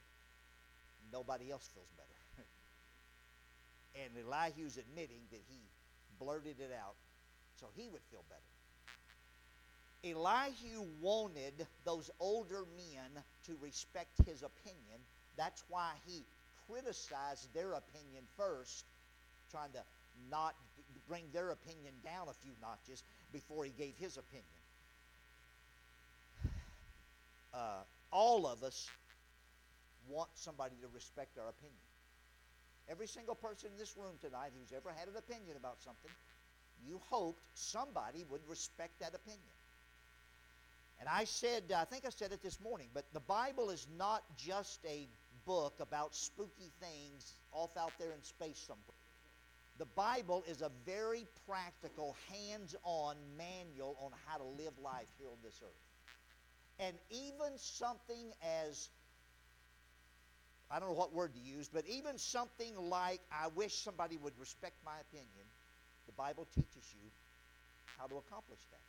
nobody 1.12 1.52
else 1.52 1.70
feels 1.74 1.92
better. 1.98 2.46
and 3.96 4.12
Elihu's 4.26 4.78
admitting 4.78 5.22
that 5.32 5.42
he 5.48 5.60
blurted 6.20 6.60
it 6.60 6.72
out 6.74 6.96
so 7.56 7.68
he 7.76 7.90
would 7.90 8.04
feel 8.12 8.24
better. 8.30 8.42
Elihu 10.04 10.86
wanted 11.02 11.68
those 11.84 12.10
older 12.20 12.64
men 12.78 13.24
to 13.46 13.58
respect 13.62 14.18
his 14.26 14.44
opinion. 14.44 15.00
That's 15.36 15.64
why 15.68 15.92
he 16.06 16.26
criticized 16.68 17.54
their 17.54 17.74
opinion 17.74 18.24
first 18.38 18.86
trying 19.52 19.72
to 19.74 19.84
not 20.30 20.56
bring 21.08 21.26
their 21.34 21.52
opinion 21.52 21.94
down 22.04 22.28
a 22.30 22.34
few 22.34 22.54
notches 22.62 23.04
before 23.32 23.66
he 23.66 23.72
gave 23.72 23.96
his 23.98 24.18
opinion. 24.18 24.46
Uh, 27.52 27.82
all 28.12 28.46
of 28.46 28.62
us 28.62 28.88
want 30.08 30.30
somebody 30.36 30.76
to 30.82 30.88
respect 30.94 31.38
our 31.40 31.50
opinion. 31.50 31.82
Every 32.88 33.08
single 33.08 33.36
person 33.36 33.70
in 33.72 33.78
this 33.78 33.96
room 33.98 34.14
tonight 34.22 34.52
who's 34.58 34.72
ever 34.76 34.92
had 34.96 35.08
an 35.08 35.16
opinion 35.18 35.58
about 35.58 35.82
something, 35.82 36.12
you 36.88 37.00
hoped 37.10 37.42
somebody 37.54 38.26
would 38.30 38.42
respect 38.48 39.00
that 39.00 39.14
opinion. 39.16 39.54
And 41.00 41.08
I 41.08 41.24
said, 41.24 41.72
I 41.76 41.86
think 41.86 42.06
I 42.06 42.10
said 42.10 42.32
it 42.32 42.44
this 42.44 42.60
morning, 42.60 42.88
but 42.94 43.06
the 43.14 43.22
Bible 43.22 43.70
is 43.70 43.88
not 43.98 44.24
just 44.38 44.80
a 44.86 45.08
book 45.46 45.76
about 45.80 46.14
spooky 46.16 46.72
things 46.82 47.34
off 47.54 47.76
out 47.78 47.94
there 48.00 48.12
in 48.12 48.24
space 48.24 48.60
somewhere. 48.68 48.99
The 49.80 49.86
Bible 49.86 50.44
is 50.48 50.62
a 50.62 50.70
very 50.86 51.26
practical, 51.48 52.16
hands 52.30 52.76
on 52.84 53.16
manual 53.38 53.98
on 54.02 54.12
how 54.28 54.38
to 54.38 54.44
live 54.44 54.74
life 54.84 55.08
here 55.18 55.30
on 55.32 55.38
this 55.42 55.60
earth. 55.64 56.86
And 56.86 56.96
even 57.10 57.58
something 57.58 58.32
as 58.68 58.90
I 60.70 60.80
don't 60.80 60.90
know 60.90 60.96
what 60.96 61.14
word 61.14 61.34
to 61.34 61.40
use, 61.40 61.68
but 61.68 61.84
even 61.88 62.18
something 62.18 62.76
like, 62.78 63.22
I 63.32 63.48
wish 63.56 63.74
somebody 63.74 64.18
would 64.18 64.38
respect 64.38 64.76
my 64.86 65.00
opinion, 65.10 65.48
the 66.06 66.12
Bible 66.12 66.46
teaches 66.54 66.86
you 66.94 67.10
how 67.98 68.06
to 68.06 68.18
accomplish 68.18 68.60
that. 68.72 68.80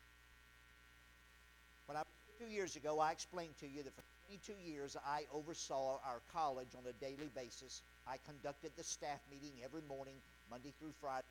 When 1.87 1.97
I, 1.97 2.03
two 2.39 2.53
years 2.53 2.77
ago, 2.77 3.01
I 3.01 3.13
explained 3.13 3.57
to 3.61 3.67
you 3.67 3.83
that 3.83 3.95
for 3.95 4.03
22 4.27 4.53
years 4.71 4.97
I 5.07 5.23
oversaw 5.33 5.99
our 6.05 6.21
college 6.33 6.69
on 6.77 6.85
a 6.89 6.93
daily 7.05 7.31
basis. 7.35 7.83
I 8.07 8.17
conducted 8.27 8.73
the 8.77 8.85
staff 8.85 9.21
meeting 9.31 9.53
every 9.65 9.83
morning, 9.89 10.15
Monday 10.51 10.73
through 10.79 10.93
Friday, 11.01 11.27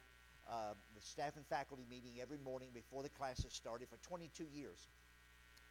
uh, 0.50 0.74
the 0.96 1.02
staff 1.02 1.36
and 1.36 1.46
faculty 1.48 1.84
meeting 1.90 2.14
every 2.22 2.38
morning 2.44 2.70
before 2.74 3.04
the 3.04 3.10
classes 3.10 3.52
started 3.54 3.88
for 3.90 3.98
22 4.08 4.46
years. 4.54 4.88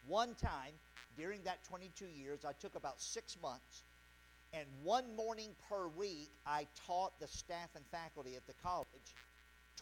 One 0.06 0.34
time 0.34 0.74
during 1.16 1.42
that 1.44 1.64
22 1.64 2.06
years, 2.06 2.44
I 2.44 2.52
took 2.52 2.74
about 2.76 3.00
six 3.00 3.36
months 3.42 3.82
and 4.52 4.66
one 4.82 5.04
morning 5.14 5.50
per 5.68 5.88
week, 5.88 6.30
I 6.46 6.66
taught 6.86 7.18
the 7.20 7.28
staff 7.28 7.68
and 7.74 7.84
faculty 7.90 8.34
at 8.36 8.46
the 8.46 8.54
college 8.62 9.14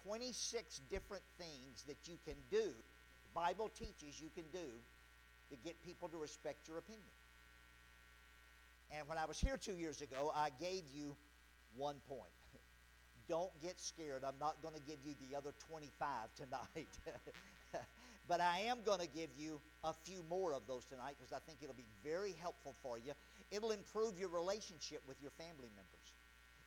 26 0.04 0.80
different 0.90 1.22
things 1.38 1.84
that 1.86 1.96
you 2.06 2.16
can 2.24 2.36
do, 2.50 2.70
Bible 3.34 3.70
teaches 3.76 4.20
you 4.20 4.28
can 4.34 4.44
do, 4.52 4.68
to 5.50 5.56
get 5.64 5.74
people 5.84 6.08
to 6.08 6.16
respect 6.16 6.68
your 6.68 6.78
opinion. 6.78 7.02
And 8.96 9.08
when 9.08 9.18
I 9.18 9.24
was 9.24 9.38
here 9.38 9.56
two 9.56 9.72
years 9.74 10.00
ago, 10.00 10.32
I 10.34 10.50
gave 10.60 10.82
you 10.94 11.16
one 11.76 11.96
point. 12.08 12.35
Don't 13.28 13.50
get 13.62 13.80
scared. 13.80 14.22
I'm 14.26 14.38
not 14.40 14.62
going 14.62 14.74
to 14.74 14.80
give 14.80 14.98
you 15.04 15.14
the 15.28 15.36
other 15.36 15.52
25 15.68 16.34
tonight. 16.36 16.88
but 18.28 18.40
I 18.40 18.60
am 18.68 18.78
going 18.84 19.00
to 19.00 19.08
give 19.08 19.30
you 19.36 19.60
a 19.84 19.92
few 19.92 20.22
more 20.28 20.54
of 20.54 20.66
those 20.66 20.84
tonight 20.84 21.16
because 21.18 21.32
I 21.32 21.38
think 21.46 21.58
it'll 21.62 21.74
be 21.74 21.88
very 22.04 22.34
helpful 22.40 22.74
for 22.82 22.98
you 22.98 23.12
It'll 23.50 23.70
improve 23.70 24.18
your 24.18 24.28
relationship 24.28 25.02
with 25.06 25.20
your 25.22 25.30
family 25.32 25.70
members. 25.74 26.14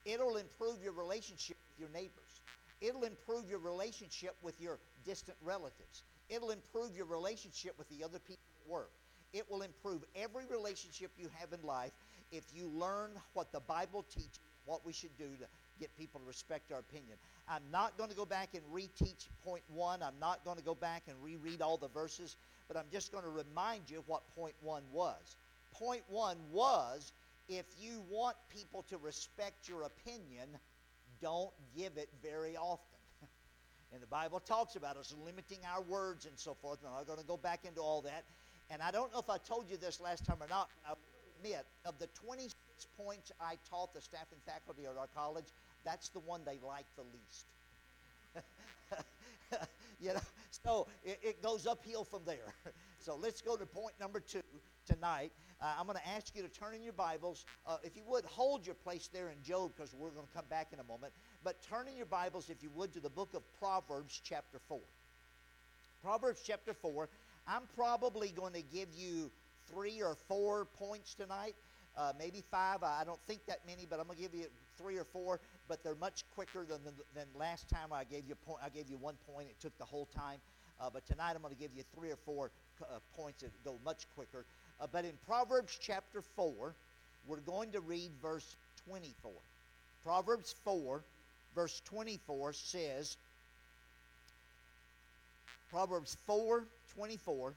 It'll 0.06 0.38
improve 0.38 0.82
your 0.82 0.94
relationship 0.94 1.58
with 1.68 1.80
your 1.80 1.90
neighbors. 1.90 2.42
It'll 2.82 3.04
improve 3.04 3.50
your 3.50 3.60
relationship 3.60 4.36
with 4.42 4.60
your 4.62 4.80
distant 5.06 5.38
relatives. 5.44 6.04
It'll 6.30 6.52
improve 6.52 6.96
your 6.96 7.06
relationship 7.06 7.78
with 7.78 7.90
the 7.90 8.04
other 8.04 8.20
people 8.20 8.44
at 8.64 8.72
work. 8.72 8.92
It 9.34 9.50
will 9.50 9.62
improve 9.62 10.04
every 10.16 10.46
relationship 10.46 11.12
you 11.18 11.30
have 11.38 11.52
in 11.54 11.66
life 11.66 11.92
if 12.32 12.46
you 12.54 12.68
learn 12.68 13.12
what 13.34 13.52
the 13.52 13.60
Bible 13.60 14.04
teaches, 14.04 14.40
what 14.66 14.86
we 14.86 14.94
should 14.94 15.16
do 15.18 15.26
to 15.26 15.46
get 15.80 15.96
people 15.98 16.20
to 16.20 16.26
respect 16.26 16.72
our 16.72 16.80
opinion. 16.80 17.18
I'm 17.48 17.64
not 17.72 17.98
going 17.98 18.10
to 18.10 18.16
go 18.16 18.26
back 18.26 18.50
and 18.54 18.64
reteach 18.74 19.28
point 19.44 19.64
one. 19.68 20.04
I'm 20.04 20.20
not 20.20 20.44
going 20.44 20.58
to 20.58 20.64
go 20.64 20.76
back 20.76 21.04
and 21.08 21.16
reread 21.24 21.62
all 21.62 21.78
the 21.78 21.88
verses, 21.88 22.36
but 22.68 22.78
I'm 22.78 22.88
just 22.92 23.12
going 23.12 23.24
to 23.24 23.30
remind 23.30 23.90
you 23.90 24.04
what 24.08 24.24
point 24.36 24.56
one 24.62 24.84
was 24.92 25.38
point 25.72 26.04
one 26.08 26.38
was 26.52 27.14
if 27.48 27.66
you 27.80 28.04
want 28.10 28.36
people 28.50 28.84
to 28.90 28.98
respect 28.98 29.68
your 29.68 29.84
opinion, 29.84 30.50
don't 31.22 31.52
give 31.76 31.98
it 31.98 32.10
very 32.22 32.56
often. 32.58 33.00
and 33.94 34.02
the 34.02 34.08
Bible 34.08 34.40
talks 34.40 34.76
about 34.76 34.98
us 34.98 35.16
limiting 35.26 35.60
our 35.74 35.82
words 35.82 36.26
and 36.26 36.38
so 36.38 36.54
forth. 36.54 36.80
I'm 36.86 36.94
not 36.94 37.08
going 37.08 37.20
to 37.20 37.26
go 37.26 37.38
back 37.38 37.66
into 37.66 37.82
all 37.82 38.02
that. 38.04 38.26
And 38.70 38.82
I 38.82 38.92
don't 38.92 39.12
know 39.12 39.20
if 39.20 39.30
I 39.30 39.38
told 39.38 39.70
you 39.70 39.78
this 39.78 40.00
last 40.00 40.26
time 40.26 40.38
or 40.42 40.48
not. 40.48 40.70
I 40.88 40.94
admit, 41.40 41.66
of 41.86 41.98
the 41.98 42.08
26 42.08 42.54
points 42.96 43.32
I 43.42 43.56
taught 43.68 43.94
the 43.94 44.02
staff 44.02 44.28
and 44.32 44.42
faculty 44.44 44.84
at 44.86 44.96
our 44.96 45.08
college, 45.08 45.48
that's 45.84 46.10
the 46.10 46.20
one 46.20 46.42
they 46.46 46.60
like 46.66 46.86
the 46.96 47.04
least. 47.04 47.46
you 50.00 50.14
know, 50.14 50.20
so 50.64 50.88
it, 51.04 51.20
it 51.22 51.44
goes 51.44 51.66
uphill 51.68 52.04
from 52.04 52.22
there. 52.26 52.54
so 53.00 53.16
let's 53.16 53.42
go 53.42 53.56
to 53.56 53.66
point 53.66 53.94
number 54.00 54.20
two 54.20 54.42
tonight. 54.88 55.32
Uh, 55.62 55.74
I'm 55.78 55.86
going 55.86 55.98
to 55.98 56.10
ask 56.10 56.36
you 56.36 56.42
to 56.42 56.48
turn 56.48 56.74
in 56.74 56.84
your 56.84 56.94
Bibles. 56.94 57.46
Uh, 57.68 57.78
if 57.84 57.98
you 57.98 58.04
would, 58.08 58.24
hold 58.26 58.66
your 58.66 58.76
place 58.76 59.10
there 59.12 59.30
in 59.30 59.44
Job 59.44 59.72
because 59.76 59.94
we're 59.94 60.12
going 60.12 60.26
to 60.26 60.34
come 60.34 60.46
back 60.50 60.68
in 60.72 60.80
a 60.80 60.84
moment. 60.84 61.12
But 61.44 61.62
turn 61.70 61.88
in 61.88 61.98
your 61.98 62.06
Bibles, 62.06 62.50
if 62.50 62.64
you 62.64 62.70
would, 62.76 62.94
to 62.94 63.00
the 63.00 63.10
book 63.10 63.34
of 63.34 63.42
Proverbs, 63.60 64.22
chapter 64.24 64.60
4. 64.70 64.80
Proverbs, 66.02 66.42
chapter 66.46 66.74
4. 66.74 67.10
I'm 67.46 67.64
probably 67.76 68.30
going 68.30 68.54
to 68.54 68.62
give 68.62 68.88
you 68.96 69.32
three 69.74 70.02
or 70.02 70.16
four 70.28 70.66
points 70.66 71.14
tonight. 71.14 71.56
Uh, 72.00 72.14
maybe 72.18 72.42
five. 72.50 72.82
I 72.82 73.04
don't 73.04 73.20
think 73.28 73.46
that 73.48 73.60
many, 73.68 73.86
but 73.88 74.00
I'm 74.00 74.06
going 74.06 74.16
to 74.16 74.24
give 74.24 74.34
you 74.34 74.46
three 74.78 74.96
or 74.96 75.04
four. 75.04 75.42
But 75.68 75.84
they're 75.84 75.96
much 75.96 76.24
quicker 76.34 76.66
than, 76.66 76.82
than, 76.86 76.94
than 77.14 77.26
last 77.38 77.68
time 77.68 77.92
I 77.92 78.06
gave 78.06 78.24
you 78.26 78.36
point. 78.36 78.60
I 78.64 78.70
gave 78.70 78.90
you 78.90 78.96
one 78.96 79.16
point. 79.34 79.50
It 79.50 79.60
took 79.60 79.78
the 79.78 79.86
whole 79.86 80.08
time. 80.16 80.40
Uh, 80.80 80.90
but 80.94 81.06
tonight 81.06 81.34
I'm 81.36 81.42
going 81.42 81.54
to 81.54 81.60
give 81.60 81.72
you 81.76 81.84
three 81.94 82.10
or 82.10 82.16
four 82.16 82.52
uh, 82.82 83.00
points 83.18 83.42
that 83.42 83.52
go 83.66 83.76
much 83.84 84.06
quicker. 84.16 84.46
Uh, 84.80 84.88
but 84.90 85.04
in 85.04 85.12
Proverbs 85.28 85.78
chapter 85.82 86.22
4, 86.38 86.74
we're 87.28 87.38
going 87.42 87.74
to 87.74 87.82
read 87.82 88.12
verse 88.22 88.56
24. 88.88 89.32
Proverbs 90.06 90.56
4, 90.64 91.04
verse 91.54 91.82
24 91.84 92.54
says, 92.54 93.18
Proverbs 95.70 96.16
4, 96.26 96.64
24, 96.96 97.54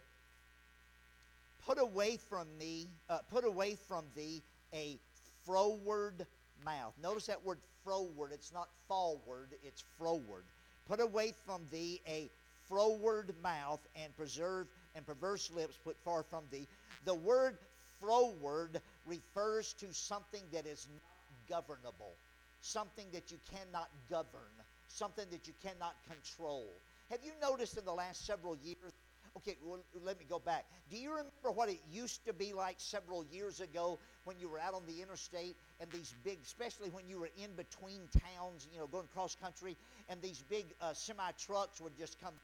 put 1.66 1.78
away 1.78 2.18
from 2.28 2.46
me, 2.58 2.88
uh, 3.08 3.18
put 3.30 3.44
away 3.44 3.76
from 3.88 4.04
thee 4.14 4.42
a 4.74 4.98
froward 5.44 6.26
mouth. 6.64 6.94
Notice 7.02 7.26
that 7.26 7.44
word 7.44 7.58
froward. 7.84 8.32
It's 8.32 8.52
not 8.52 8.68
forward, 8.88 9.54
it's 9.62 9.84
froward. 9.98 10.44
Put 10.86 11.00
away 11.00 11.34
from 11.44 11.62
thee 11.70 12.00
a 12.06 12.30
froward 12.68 13.34
mouth 13.42 13.80
and 13.96 14.16
preserve 14.16 14.66
and 14.94 15.06
perverse 15.06 15.50
lips 15.50 15.78
put 15.82 15.96
far 16.04 16.22
from 16.22 16.44
thee. 16.50 16.66
The 17.04 17.14
word 17.14 17.58
froward 18.00 18.80
refers 19.06 19.72
to 19.74 19.92
something 19.92 20.42
that 20.52 20.66
is 20.66 20.86
not 20.92 21.02
governable, 21.48 22.14
something 22.60 23.06
that 23.12 23.30
you 23.30 23.38
cannot 23.50 23.88
govern, 24.10 24.52
something 24.88 25.26
that 25.30 25.46
you 25.46 25.54
cannot 25.62 25.96
control. 26.08 26.66
Have 27.10 27.20
you 27.24 27.32
noticed 27.40 27.76
in 27.76 27.84
the 27.84 27.92
last 27.92 28.26
several 28.26 28.56
years? 28.56 28.92
Okay, 29.38 29.56
well, 29.64 29.80
let 30.04 30.18
me 30.18 30.26
go 30.28 30.38
back. 30.38 30.66
Do 30.90 30.98
you 30.98 31.10
remember 31.10 31.50
what 31.54 31.70
it 31.70 31.80
used 31.90 32.24
to 32.26 32.34
be 32.34 32.52
like 32.52 32.76
several 32.78 33.24
years 33.24 33.60
ago 33.60 33.98
when 34.24 34.38
you 34.38 34.48
were 34.48 34.58
out 34.58 34.74
on 34.74 34.84
the 34.86 35.00
interstate 35.00 35.56
and 35.80 35.90
these 35.90 36.14
big, 36.22 36.38
especially 36.44 36.90
when 36.90 37.08
you 37.08 37.18
were 37.18 37.30
in 37.42 37.54
between 37.56 38.02
towns, 38.36 38.68
you 38.70 38.78
know, 38.78 38.86
going 38.86 39.06
cross 39.06 39.34
country, 39.34 39.76
and 40.10 40.20
these 40.20 40.44
big 40.50 40.66
uh, 40.82 40.92
semi 40.92 41.30
trucks 41.38 41.80
would 41.80 41.96
just 41.96 42.20
come 42.20 42.34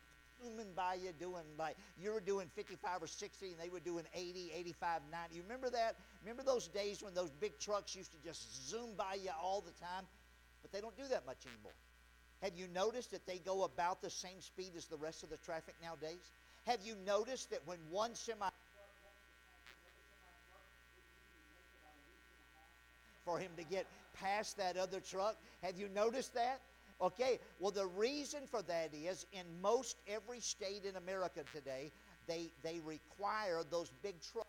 zooming 0.43 0.73
by 0.75 0.95
you 0.95 1.11
doing 1.19 1.43
like 1.59 1.77
you 2.01 2.13
were 2.13 2.21
doing 2.21 2.47
55 2.55 3.03
or 3.03 3.07
60 3.09 3.47
and 3.51 3.57
they 3.61 3.71
were 3.71 3.81
doing 3.81 4.05
80 4.15 4.53
85 4.55 5.03
90 5.11 5.35
you 5.35 5.43
remember 5.43 5.69
that? 5.71 5.97
Remember 6.23 6.45
those 6.45 6.69
days 6.69 7.03
when 7.03 7.13
those 7.13 7.31
big 7.41 7.59
trucks 7.59 7.95
used 7.97 8.13
to 8.13 8.19
just 8.25 8.69
zoom 8.71 8.91
by 8.97 9.15
you 9.15 9.31
all 9.43 9.61
the 9.61 9.73
time? 9.73 10.05
But 10.63 10.73
they 10.73 10.81
don't 10.81 10.97
do 10.97 11.09
that 11.11 11.27
much 11.27 11.39
anymore 11.47 11.73
have 12.43 12.53
you 12.57 12.69
noticed 12.69 13.11
that 13.11 13.27
they 13.27 13.39
go 13.39 13.65
about 13.65 14.01
the 14.03 14.11
same 14.11 14.41
speed 14.41 14.73
as 14.77 14.87
the 14.87 14.97
rest 14.97 15.23
of 15.23 15.31
the 15.31 15.37
traffic 15.39 15.75
nowadays? 15.83 16.31
Have 16.67 16.81
you 16.85 16.95
noticed 17.05 17.51
that 17.51 17.61
when 17.67 17.79
one 17.91 18.15
semi 18.15 18.49
for 23.29 23.39
him 23.39 23.51
to 23.59 23.65
get 23.65 23.87
past 24.15 24.57
that 24.57 24.79
other 24.79 25.01
truck. 25.01 25.37
Have 25.63 25.79
you 25.79 25.89
noticed 25.95 26.33
that? 26.35 26.61
Okay, 27.01 27.39
well, 27.61 27.71
the 27.71 27.87
reason 27.87 28.41
for 28.51 28.63
that 28.63 28.91
is 28.95 29.27
in 29.33 29.45
most 29.61 29.99
every 30.09 30.41
state 30.41 30.85
in 30.89 30.97
America 30.97 31.41
today, 31.55 31.93
they, 32.27 32.51
they 32.63 32.81
require 32.85 33.63
those 33.71 33.93
big 34.03 34.15
trucks 34.33 34.49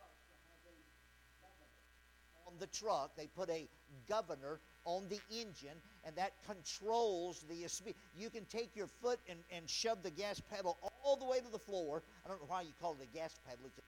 on 2.48 2.53
the 2.60 2.67
truck. 2.67 3.12
They 3.17 3.27
put 3.27 3.50
a 3.50 3.67
governor 4.08 4.62
on 4.89 5.08
the 5.08 5.19
engine, 5.29 5.77
and 6.03 6.15
that 6.15 6.34
controls 6.48 7.46
the 7.48 7.67
speed. 7.67 7.93
You 8.17 8.31
can 8.31 8.46
take 8.46 8.75
your 8.75 8.88
foot 8.88 9.19
and, 9.29 9.38
and 9.55 9.69
shove 9.69 10.01
the 10.01 10.10
gas 10.10 10.41
pedal 10.51 10.77
all 11.03 11.15
the 11.15 11.25
way 11.25 11.39
to 11.39 11.51
the 11.51 11.60
floor. 11.60 12.01
I 12.25 12.29
don't 12.29 12.41
know 12.41 12.48
why 12.48 12.63
you 12.63 12.74
call 12.81 12.98
it 13.00 13.08
a 13.12 13.17
gas 13.17 13.36
pedal. 13.48 13.65
It's 13.65 13.79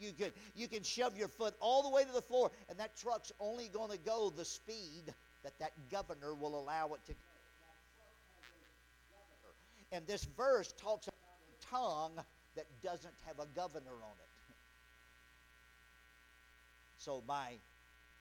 you 0.00 0.12
can, 0.12 0.32
you 0.56 0.66
can 0.66 0.82
shove 0.82 1.16
your 1.16 1.28
foot 1.28 1.54
all 1.60 1.84
the 1.84 1.88
way 1.88 2.04
to 2.04 2.12
the 2.12 2.20
floor, 2.20 2.50
and 2.68 2.76
that 2.78 2.96
truck's 2.96 3.30
only 3.38 3.68
going 3.68 3.92
to 3.92 3.98
go 3.98 4.32
the 4.36 4.44
speed 4.44 5.14
that 5.44 5.56
that 5.60 5.70
governor 5.90 6.34
will 6.34 6.58
allow 6.58 6.92
it 6.94 7.00
to 7.06 7.12
go. 7.12 7.18
and 9.92 10.04
this 10.08 10.24
verse 10.36 10.74
talks 10.76 11.06
about 11.06 11.16
a 11.16 11.66
tongue 11.70 12.24
that 12.56 12.66
doesn't 12.82 13.14
have 13.26 13.38
a 13.38 13.46
governor 13.54 13.92
on 13.92 14.16
it. 14.18 14.34
So, 16.98 17.22
my 17.28 17.52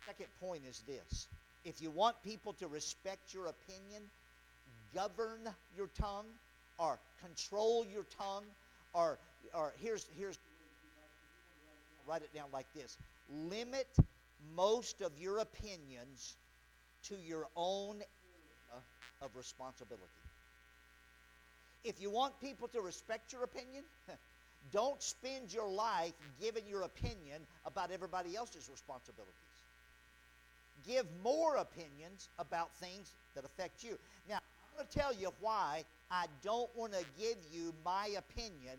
second 0.05 0.27
point 0.39 0.63
is 0.69 0.83
this 0.87 1.27
if 1.65 1.81
you 1.81 1.91
want 1.91 2.15
people 2.23 2.53
to 2.53 2.67
respect 2.67 3.33
your 3.33 3.47
opinion, 3.47 4.03
govern 4.93 5.39
your 5.75 5.87
tongue 5.99 6.27
or 6.77 6.99
control 7.21 7.85
your 7.85 8.03
tongue 8.17 8.43
or, 8.93 9.17
or 9.53 9.73
here's, 9.81 10.05
here's, 10.17 10.37
write 12.07 12.21
it 12.21 12.33
down 12.33 12.47
like 12.51 12.65
this 12.75 12.97
limit 13.29 13.87
most 14.55 15.01
of 15.01 15.11
your 15.17 15.39
opinions 15.39 16.35
to 17.03 17.15
your 17.15 17.47
own 17.55 17.95
area 17.95 18.83
of 19.21 19.35
responsibility. 19.35 20.03
If 21.85 22.01
you 22.01 22.11
want 22.11 22.39
people 22.41 22.67
to 22.69 22.81
respect 22.81 23.31
your 23.31 23.43
opinion, 23.43 23.83
don't 24.71 25.01
spend 25.01 25.53
your 25.53 25.69
life 25.69 26.13
giving 26.41 26.67
your 26.67 26.81
opinion 26.81 27.41
about 27.65 27.91
everybody 27.91 28.35
else's 28.35 28.69
responsibilities. 28.69 29.52
Give 30.85 31.05
more 31.23 31.57
opinions 31.57 32.29
about 32.39 32.75
things 32.75 33.13
that 33.35 33.45
affect 33.45 33.83
you. 33.83 33.97
Now, 34.27 34.35
I'm 34.35 34.77
going 34.77 34.87
to 34.87 34.99
tell 34.99 35.13
you 35.13 35.31
why 35.39 35.83
I 36.11 36.25
don't 36.43 36.69
want 36.75 36.93
to 36.93 37.05
give 37.17 37.37
you 37.51 37.73
my 37.85 38.09
opinion 38.17 38.77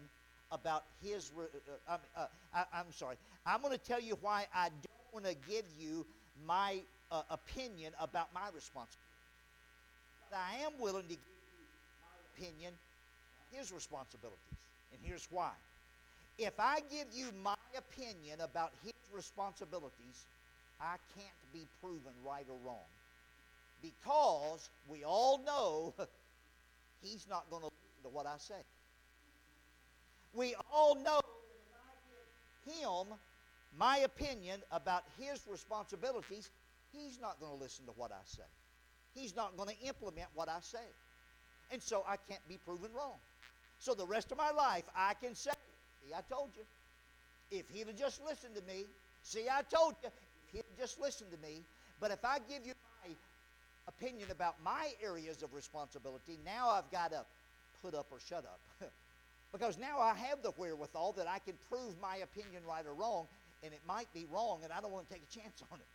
about 0.50 0.84
his. 1.02 1.32
Uh, 1.36 1.42
uh, 1.88 1.98
uh, 2.16 2.26
I, 2.54 2.80
am 2.80 2.92
sorry. 2.92 3.16
I'm 3.46 3.60
going 3.60 3.72
to 3.72 3.82
tell 3.84 4.00
you 4.00 4.16
why 4.20 4.46
I 4.54 4.68
don't 4.68 5.12
want 5.12 5.26
to 5.26 5.34
give 5.48 5.64
you 5.78 6.06
my 6.46 6.80
uh, 7.10 7.22
opinion 7.30 7.92
about 8.00 8.32
my 8.34 8.48
responsibility. 8.54 8.98
I 10.34 10.56
am 10.64 10.72
willing 10.80 11.04
to 11.04 11.08
give 11.08 11.18
you 11.18 11.66
my 12.00 12.46
opinion 12.46 12.74
his 13.50 13.72
responsibilities. 13.72 14.38
And 14.92 15.00
here's 15.02 15.26
why. 15.30 15.52
If 16.38 16.58
I 16.58 16.80
give 16.90 17.06
you 17.12 17.30
my 17.42 17.54
opinion 17.76 18.40
about 18.40 18.72
his 18.82 18.92
responsibilities, 19.12 20.26
I 20.84 20.96
can't 21.16 21.52
be 21.52 21.66
proven 21.80 22.12
right 22.24 22.46
or 22.48 22.58
wrong. 22.64 22.86
Because 23.82 24.68
we 24.88 25.04
all 25.04 25.42
know 25.44 25.94
he's 27.02 27.26
not 27.28 27.48
going 27.50 27.62
to 27.62 27.66
listen 27.68 28.02
to 28.04 28.08
what 28.10 28.26
I 28.26 28.36
say. 28.38 28.62
We 30.34 30.54
all 30.72 30.96
know 30.96 31.20
that 31.20 31.32
if 32.64 32.72
I 32.72 32.74
give 32.74 32.82
him 32.82 33.16
my 33.78 33.98
opinion 33.98 34.60
about 34.70 35.04
his 35.18 35.40
responsibilities, 35.50 36.50
he's 36.92 37.20
not 37.20 37.40
going 37.40 37.52
to 37.52 37.58
listen 37.58 37.86
to 37.86 37.92
what 37.92 38.12
I 38.12 38.22
say. 38.24 38.42
He's 39.14 39.36
not 39.36 39.56
going 39.56 39.68
to 39.68 39.86
implement 39.86 40.28
what 40.34 40.48
I 40.48 40.58
say. 40.60 40.86
And 41.70 41.82
so 41.82 42.04
I 42.06 42.16
can't 42.28 42.46
be 42.48 42.58
proven 42.64 42.90
wrong. 42.96 43.18
So 43.78 43.94
the 43.94 44.06
rest 44.06 44.32
of 44.32 44.38
my 44.38 44.50
life, 44.50 44.84
I 44.96 45.14
can 45.14 45.34
say, 45.34 45.50
see, 46.04 46.14
I 46.14 46.20
told 46.32 46.50
you. 46.56 46.62
If 47.50 47.68
he'd 47.68 47.86
have 47.86 47.96
just 47.96 48.24
listened 48.24 48.54
to 48.56 48.62
me, 48.62 48.86
see, 49.22 49.46
I 49.50 49.62
told 49.62 49.94
you, 50.02 50.08
just 50.78 51.00
listen 51.00 51.26
to 51.30 51.36
me. 51.38 51.64
But 52.00 52.10
if 52.10 52.24
I 52.24 52.38
give 52.38 52.66
you 52.66 52.74
my 53.02 53.14
opinion 53.88 54.30
about 54.30 54.56
my 54.62 54.90
areas 55.02 55.42
of 55.42 55.54
responsibility, 55.54 56.38
now 56.44 56.68
I've 56.70 56.90
got 56.90 57.12
to 57.12 57.24
put 57.82 57.94
up 57.94 58.06
or 58.10 58.18
shut 58.20 58.44
up. 58.44 58.60
because 59.52 59.78
now 59.78 60.00
I 60.00 60.14
have 60.14 60.42
the 60.42 60.50
wherewithal 60.52 61.12
that 61.12 61.28
I 61.28 61.38
can 61.38 61.54
prove 61.68 61.94
my 62.00 62.16
opinion 62.16 62.62
right 62.68 62.84
or 62.86 62.94
wrong, 62.94 63.26
and 63.62 63.72
it 63.72 63.80
might 63.86 64.12
be 64.12 64.26
wrong, 64.32 64.60
and 64.64 64.72
I 64.72 64.80
don't 64.80 64.90
want 64.90 65.08
to 65.08 65.14
take 65.14 65.22
a 65.22 65.32
chance 65.40 65.62
on 65.70 65.78
it. 65.78 65.86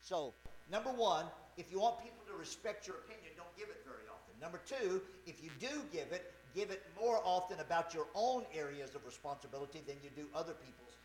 So, 0.00 0.32
number 0.70 0.90
one, 0.90 1.26
if 1.58 1.70
you 1.70 1.80
want 1.80 2.02
people 2.02 2.24
to 2.26 2.38
respect 2.38 2.86
your 2.86 2.96
opinion, 2.96 3.32
don't 3.36 3.54
give 3.56 3.68
it 3.68 3.84
very 3.84 4.08
often. 4.08 4.32
Number 4.40 4.60
two, 4.64 5.02
if 5.26 5.44
you 5.44 5.50
do 5.60 5.82
give 5.92 6.10
it, 6.12 6.32
give 6.54 6.70
it 6.70 6.82
more 6.98 7.20
often 7.22 7.60
about 7.60 7.92
your 7.92 8.06
own 8.14 8.44
areas 8.54 8.94
of 8.94 9.04
responsibility 9.04 9.82
than 9.86 9.96
you 10.02 10.08
do 10.16 10.26
other 10.34 10.54
people's 10.54 10.96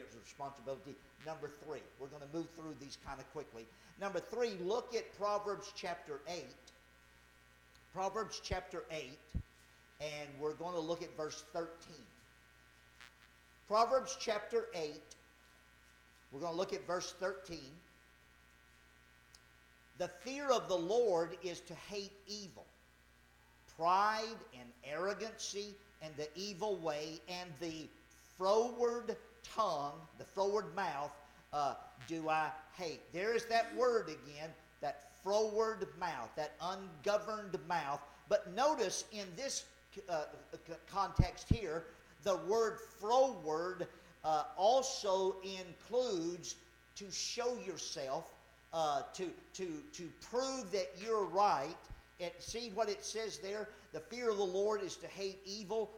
of 0.00 0.22
responsibility. 0.22 0.94
Number 1.26 1.50
three, 1.64 1.80
we're 1.98 2.08
going 2.08 2.22
to 2.22 2.36
move 2.36 2.46
through 2.56 2.74
these 2.80 2.98
kind 3.06 3.20
of 3.20 3.30
quickly. 3.32 3.66
Number 4.00 4.20
three, 4.20 4.52
look 4.64 4.94
at 4.94 5.16
Proverbs 5.18 5.72
chapter 5.74 6.20
8. 6.28 6.44
Proverbs 7.94 8.40
chapter 8.42 8.84
8, 8.90 9.18
and 10.00 10.28
we're 10.40 10.54
going 10.54 10.74
to 10.74 10.80
look 10.80 11.02
at 11.02 11.14
verse 11.16 11.44
13. 11.52 11.68
Proverbs 13.68 14.16
chapter 14.18 14.66
8, 14.74 15.00
we're 16.32 16.40
going 16.40 16.52
to 16.52 16.58
look 16.58 16.72
at 16.72 16.86
verse 16.86 17.14
13. 17.20 17.58
The 19.98 20.08
fear 20.08 20.50
of 20.50 20.68
the 20.68 20.76
Lord 20.76 21.36
is 21.42 21.60
to 21.60 21.74
hate 21.74 22.12
evil 22.26 22.64
pride 23.76 24.36
and 24.58 24.68
arrogancy 24.84 25.74
and 26.02 26.14
the 26.16 26.28
evil 26.36 26.76
way 26.76 27.20
and 27.28 27.50
the 27.60 27.88
froward 28.36 29.16
tongue, 29.42 30.00
the 30.18 30.24
froward 30.24 30.74
mouth, 30.74 31.10
uh, 31.52 31.74
do 32.08 32.28
I 32.28 32.50
hate. 32.76 33.00
There 33.12 33.34
is 33.34 33.44
that 33.46 33.74
word 33.76 34.08
again, 34.08 34.50
that 34.80 35.10
froward 35.22 35.86
mouth, 35.98 36.30
that 36.36 36.52
ungoverned 36.60 37.56
mouth. 37.68 38.00
But 38.28 38.54
notice 38.54 39.04
in 39.12 39.26
this 39.36 39.64
uh, 40.08 40.24
context 40.90 41.46
here, 41.48 41.84
the 42.22 42.36
word 42.48 42.78
froward 43.00 43.86
uh, 44.24 44.44
also 44.56 45.36
includes 45.42 46.56
to 46.96 47.10
show 47.10 47.56
yourself, 47.66 48.24
uh, 48.72 49.02
to, 49.14 49.30
to, 49.54 49.66
to 49.92 50.08
prove 50.30 50.70
that 50.72 50.90
you're 51.02 51.24
right, 51.24 51.76
and 52.20 52.30
see 52.38 52.70
what 52.74 52.88
it 52.88 53.04
says 53.04 53.38
there? 53.38 53.68
The 53.92 54.00
fear 54.00 54.30
of 54.30 54.36
the 54.36 54.44
Lord 54.44 54.82
is 54.82 54.96
to 54.96 55.06
hate 55.08 55.40
evil, 55.44 55.90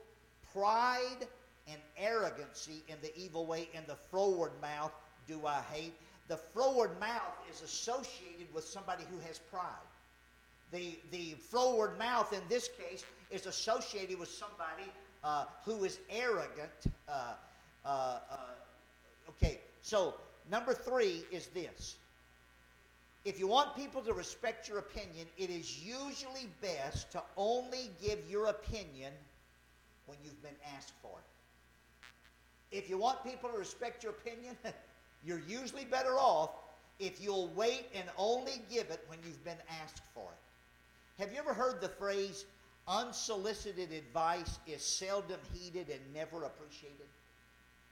pride 0.52 1.26
and 1.68 1.80
arrogancy 1.96 2.82
in 2.88 2.96
the 3.02 3.16
evil 3.16 3.46
way, 3.46 3.68
and 3.74 3.86
the 3.86 3.96
froward 4.10 4.52
mouth 4.60 4.92
do 5.26 5.46
I 5.46 5.60
hate. 5.72 5.94
The 6.28 6.36
froward 6.36 6.98
mouth 7.00 7.34
is 7.50 7.62
associated 7.62 8.52
with 8.52 8.64
somebody 8.64 9.04
who 9.10 9.18
has 9.26 9.38
pride. 9.38 9.64
The, 10.72 10.98
the 11.10 11.34
froward 11.50 11.98
mouth 11.98 12.32
in 12.32 12.40
this 12.48 12.68
case 12.68 13.04
is 13.30 13.46
associated 13.46 14.18
with 14.18 14.28
somebody 14.28 14.90
uh, 15.22 15.44
who 15.64 15.84
is 15.84 15.98
arrogant. 16.10 16.92
Uh, 17.08 17.34
uh, 17.84 17.88
uh 18.30 18.36
okay, 19.28 19.60
so 19.82 20.14
number 20.50 20.72
three 20.72 21.24
is 21.30 21.46
this 21.48 21.96
if 23.24 23.38
you 23.38 23.46
want 23.46 23.74
people 23.74 24.02
to 24.02 24.12
respect 24.12 24.68
your 24.68 24.78
opinion, 24.78 25.26
it 25.38 25.48
is 25.48 25.82
usually 25.82 26.48
best 26.60 27.10
to 27.12 27.22
only 27.38 27.90
give 28.02 28.18
your 28.28 28.46
opinion 28.46 29.12
when 30.06 30.18
you've 30.22 30.42
been 30.42 30.56
asked 30.76 30.92
for 31.00 31.18
it. 31.18 31.33
If 32.74 32.90
you 32.90 32.98
want 32.98 33.22
people 33.22 33.48
to 33.50 33.56
respect 33.56 34.02
your 34.02 34.12
opinion, 34.12 34.56
you're 35.24 35.42
usually 35.46 35.84
better 35.84 36.18
off 36.18 36.50
if 36.98 37.22
you'll 37.22 37.48
wait 37.54 37.86
and 37.94 38.04
only 38.18 38.62
give 38.68 38.90
it 38.90 39.04
when 39.06 39.20
you've 39.24 39.44
been 39.44 39.62
asked 39.82 40.02
for 40.12 40.24
it. 40.24 41.22
Have 41.22 41.32
you 41.32 41.38
ever 41.38 41.54
heard 41.54 41.80
the 41.80 41.88
phrase, 41.88 42.46
unsolicited 42.88 43.92
advice 43.92 44.58
is 44.66 44.82
seldom 44.82 45.38
heeded 45.52 45.88
and 45.88 46.00
never 46.12 46.42
appreciated? 46.42 47.06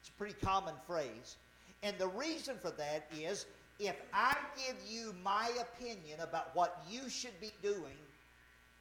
It's 0.01 0.09
a 0.09 0.19
pretty 0.19 0.35
common 0.45 0.75
phrase. 0.85 1.37
And 1.85 1.97
the 1.99 2.09
reason 2.09 2.57
for 2.61 2.73
that 2.73 3.07
is 3.17 3.47
if 3.79 3.95
I 4.13 4.37
give 4.57 4.77
you 4.89 5.15
my 5.23 5.49
opinion 5.61 6.19
about 6.21 6.57
what 6.57 6.83
you 6.91 7.09
should 7.09 7.41
be 7.41 7.53
doing, 7.63 7.99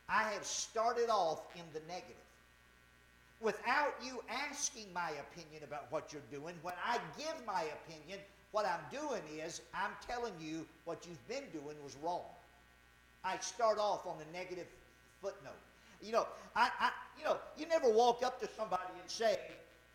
I 0.09 0.23
have 0.23 0.45
started 0.45 1.09
off 1.09 1.41
in 1.55 1.63
the 1.73 1.79
negative. 1.87 2.15
Without 3.41 3.95
you 4.03 4.21
asking 4.29 4.93
my 4.93 5.11
opinion 5.11 5.63
about 5.63 5.91
what 5.91 6.13
you're 6.13 6.21
doing, 6.31 6.55
when 6.61 6.75
I 6.85 6.99
give 7.17 7.33
my 7.45 7.63
opinion, 7.63 8.19
what 8.51 8.65
I'm 8.65 8.81
doing 8.91 9.21
is 9.43 9.61
I'm 9.73 9.91
telling 10.07 10.33
you 10.39 10.65
what 10.85 11.07
you've 11.07 11.27
been 11.27 11.49
doing 11.51 11.75
was 11.83 11.95
wrong. 12.03 12.25
I 13.23 13.37
start 13.39 13.79
off 13.79 14.05
on 14.05 14.17
the 14.19 14.37
negative 14.37 14.67
footnote. 15.21 15.53
You 16.01 16.11
know, 16.11 16.27
I, 16.55 16.69
I 16.79 16.91
you 17.17 17.25
know, 17.25 17.37
you 17.57 17.67
never 17.67 17.89
walk 17.89 18.23
up 18.23 18.39
to 18.41 18.49
somebody 18.57 18.93
and 18.99 19.09
say, 19.09 19.39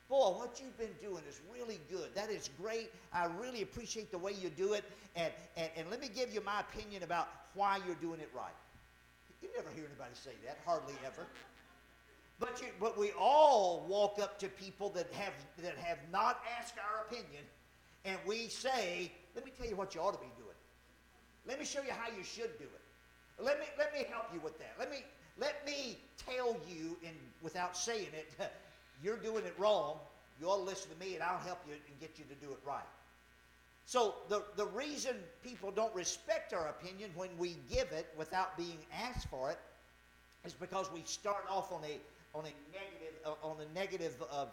Boy, 0.09 0.31
what 0.39 0.61
you've 0.61 0.79
been 0.79 0.95
doing 1.03 1.23
is 1.29 1.41
really 1.53 1.81
good. 1.91 2.15
That 2.15 2.31
is 2.31 2.49
great. 2.63 2.93
I 3.13 3.27
really 3.41 3.63
appreciate 3.63 4.13
the 4.13 4.19
way 4.19 4.33
you 4.41 4.51
do 4.51 4.75
it. 4.75 4.85
And, 5.17 5.33
and, 5.57 5.69
and 5.77 5.91
let 5.91 6.01
me 6.01 6.09
give 6.15 6.33
you 6.33 6.41
my 6.43 6.61
opinion 6.61 7.03
about 7.03 7.29
why 7.55 7.81
you're 7.85 7.97
doing 7.97 8.21
it 8.21 8.31
right. 8.35 8.55
You 9.43 9.49
never 9.57 9.69
hear 9.75 9.85
anybody 9.85 10.15
say 10.15 10.31
that, 10.45 10.59
hardly 10.65 10.95
ever. 11.05 11.27
But, 12.39 12.61
you, 12.61 12.69
but 12.79 12.99
we 12.99 13.13
all 13.19 13.87
walk 13.89 14.19
up 14.21 14.39
to 14.41 14.49
people 14.49 14.91
that 14.91 15.11
have, 15.13 15.33
that 15.63 15.77
have 15.79 15.99
not 16.13 16.41
asked 16.59 16.75
our 16.79 17.07
opinion, 17.07 17.45
and 18.05 18.19
we 18.27 18.49
say, 18.49 19.11
let 19.35 19.45
me 19.45 19.53
tell 19.57 19.67
you 19.67 19.77
what 19.77 19.95
you 19.95 20.01
ought 20.01 20.13
to 20.13 20.21
be 20.21 20.33
doing. 20.37 20.55
Let 21.47 21.59
me 21.59 21.65
show 21.65 21.83
you 21.83 21.93
how 21.93 22.15
you 22.15 22.23
should 22.23 22.59
do 22.59 22.65
it. 22.65 23.43
Let 23.43 23.59
me, 23.59 23.67
let 23.79 23.93
me 23.93 24.05
help 24.11 24.27
you 24.35 24.41
with 24.41 24.59
that. 24.59 24.75
Let 24.79 24.91
me, 24.91 24.99
let 25.39 25.65
me 25.65 25.99
tell 26.27 26.57
you, 26.69 26.97
in, 27.03 27.13
without 27.43 27.77
saying 27.77 28.09
it, 28.13 28.33
you're 29.03 29.19
doing 29.19 29.45
it 29.45 29.55
wrong. 29.59 29.97
You 30.41 30.49
ought 30.49 30.59
to 30.59 30.63
listen 30.63 30.91
to 30.91 30.99
me, 30.99 31.15
and 31.15 31.23
I'll 31.23 31.39
help 31.39 31.61
you 31.67 31.73
and 31.75 32.01
get 32.01 32.19
you 32.19 32.25
to 32.25 32.47
do 32.47 32.53
it 32.53 32.59
right. 32.67 32.83
So 33.87 34.17
the, 34.29 34.43
the 34.57 34.67
reason 34.67 35.17
people 35.45 35.71
don't 35.71 35.95
respect 35.95 36.53
our 36.53 36.69
opinion 36.69 37.11
when 37.15 37.31
we 37.39 37.57
give 37.71 37.93
it 37.93 38.13
without 38.19 38.57
being 38.57 38.79
asked 38.93 39.29
for 39.29 39.51
it 39.51 39.59
is 40.45 40.53
because 40.53 40.91
we 40.93 41.03
start 41.05 41.45
off 41.49 41.73
on 41.73 41.83
a 41.85 41.99
on 42.37 42.45
a 42.45 42.55
negative 42.73 43.15
uh, 43.25 43.47
on 43.47 43.57
a 43.61 43.75
negative 43.75 44.23
uh, 44.31 44.47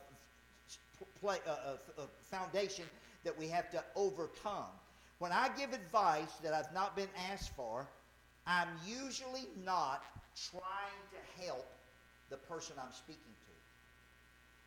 play, 1.19 1.37
uh, 1.47 1.75
uh, 1.97 2.05
foundation 2.31 2.85
that 3.25 3.37
we 3.37 3.47
have 3.47 3.69
to 3.71 3.83
overcome. 3.95 4.71
When 5.19 5.31
I 5.31 5.49
give 5.57 5.73
advice 5.73 6.31
that 6.43 6.53
I've 6.53 6.73
not 6.73 6.95
been 6.95 7.09
asked 7.31 7.55
for, 7.55 7.85
I'm 8.47 8.69
usually 8.85 9.47
not 9.63 10.03
trying 10.51 11.03
to 11.11 11.45
help 11.45 11.67
the 12.29 12.37
person 12.37 12.75
I'm 12.81 12.93
speaking 12.93 13.21
to. 13.21 13.51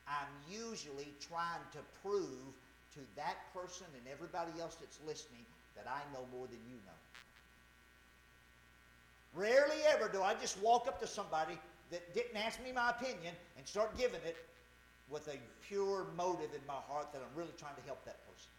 I'm 0.08 0.32
usually 0.70 1.08
trying 1.28 1.64
to 1.72 1.78
prove 2.02 2.54
to 2.94 3.00
that 3.16 3.36
person 3.52 3.86
and 3.96 4.04
everybody 4.12 4.52
else 4.60 4.76
that's 4.76 4.98
listening 5.06 5.44
that 5.74 5.86
I 5.88 6.00
know 6.12 6.24
more 6.32 6.46
than 6.46 6.58
you 6.68 6.76
know. 6.86 6.92
Rarely 9.34 9.82
ever 9.88 10.08
do 10.08 10.22
I 10.22 10.34
just 10.34 10.58
walk 10.62 10.86
up 10.86 11.00
to 11.00 11.06
somebody 11.06 11.58
that 11.90 12.14
didn't 12.14 12.36
ask 12.36 12.62
me 12.62 12.72
my 12.72 12.90
opinion 12.90 13.34
and 13.56 13.66
start 13.66 13.96
giving 13.96 14.20
it 14.24 14.36
with 15.08 15.28
a 15.28 15.36
pure 15.68 16.06
motive 16.16 16.50
in 16.54 16.60
my 16.66 16.80
heart 16.88 17.12
that 17.12 17.22
I'm 17.22 17.38
really 17.38 17.54
trying 17.58 17.76
to 17.76 17.82
help 17.86 18.04
that 18.04 18.18
person. 18.26 18.50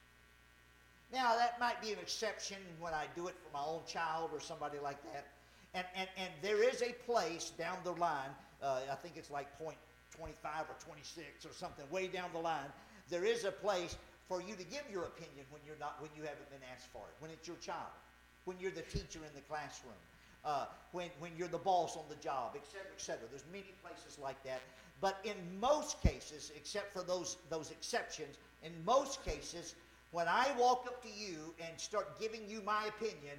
Now, 1.12 1.36
that 1.36 1.60
might 1.60 1.82
be 1.82 1.92
an 1.94 2.00
exception 2.00 2.58
when 2.80 2.94
I 2.94 3.06
do 3.16 3.28
it 3.28 3.36
for 3.44 3.52
my 3.54 3.64
own 3.64 3.82
child 3.88 4.32
or 4.34 4.40
somebody 4.40 4.78
like 4.82 5.02
that. 5.14 5.28
And, 5.74 5.86
and, 5.96 6.10
and 6.18 6.30
there 6.42 6.64
is 6.64 6.82
a 6.82 6.94
place 7.06 7.52
down 7.58 7.78
the 7.84 7.92
line, 7.94 8.30
uh, 8.62 8.82
I 8.92 8.96
think 8.96 9.16
it's 9.16 9.32
like 9.32 9.48
point 9.60 9.78
25 10.16 10.66
or 10.70 10.76
26 10.84 11.46
or 11.46 11.54
something, 11.54 11.86
way 11.92 12.08
down 12.08 12.30
the 12.34 12.40
line. 12.40 12.72
There 13.10 13.24
is 13.24 13.46
a 13.46 13.52
place 13.52 13.96
for 14.28 14.42
you 14.42 14.56
to 14.56 14.64
give 14.64 14.84
your 14.92 15.04
opinion 15.04 15.46
when 15.52 15.62
you're 15.66 15.80
not 15.80 15.96
when 16.02 16.12
you 16.16 16.24
haven't 16.24 16.50
been 16.50 16.64
asked 16.74 16.88
for 16.92 17.04
it. 17.08 17.16
When 17.20 17.32
it's 17.32 17.48
your 17.48 17.58
child, 17.58 17.96
when 18.44 18.58
you're 18.60 18.72
the 18.72 18.82
teacher 18.84 19.20
in 19.24 19.32
the 19.36 19.46
classroom, 19.48 19.96
uh, 20.46 20.66
when 20.92 21.10
when 21.20 21.32
you're 21.38 21.48
the 21.48 21.58
boss 21.58 21.96
on 21.96 22.04
the 22.10 22.16
job, 22.16 22.56
etc., 22.56 22.88
etc. 22.96 23.28
There's 23.30 23.46
many 23.52 23.74
places 23.84 24.18
like 24.20 24.42
that. 24.44 24.62
But 25.00 25.20
in 25.24 25.36
most 25.60 26.02
cases, 26.02 26.52
except 26.56 26.94
for 26.94 27.04
those 27.04 27.38
those 27.50 27.72
exceptions, 27.72 28.38
in 28.64 28.72
most 28.86 29.24
cases, 29.24 29.76
when 30.12 30.28
I 30.28 30.48
walk 30.58 30.86
up 30.88 31.02
to 31.04 31.10
you 31.10 31.54
and 31.60 31.80
start 31.80 32.20
giving 32.20 32.42
you 32.48 32.62
my 32.66 32.86
opinion, 32.88 33.38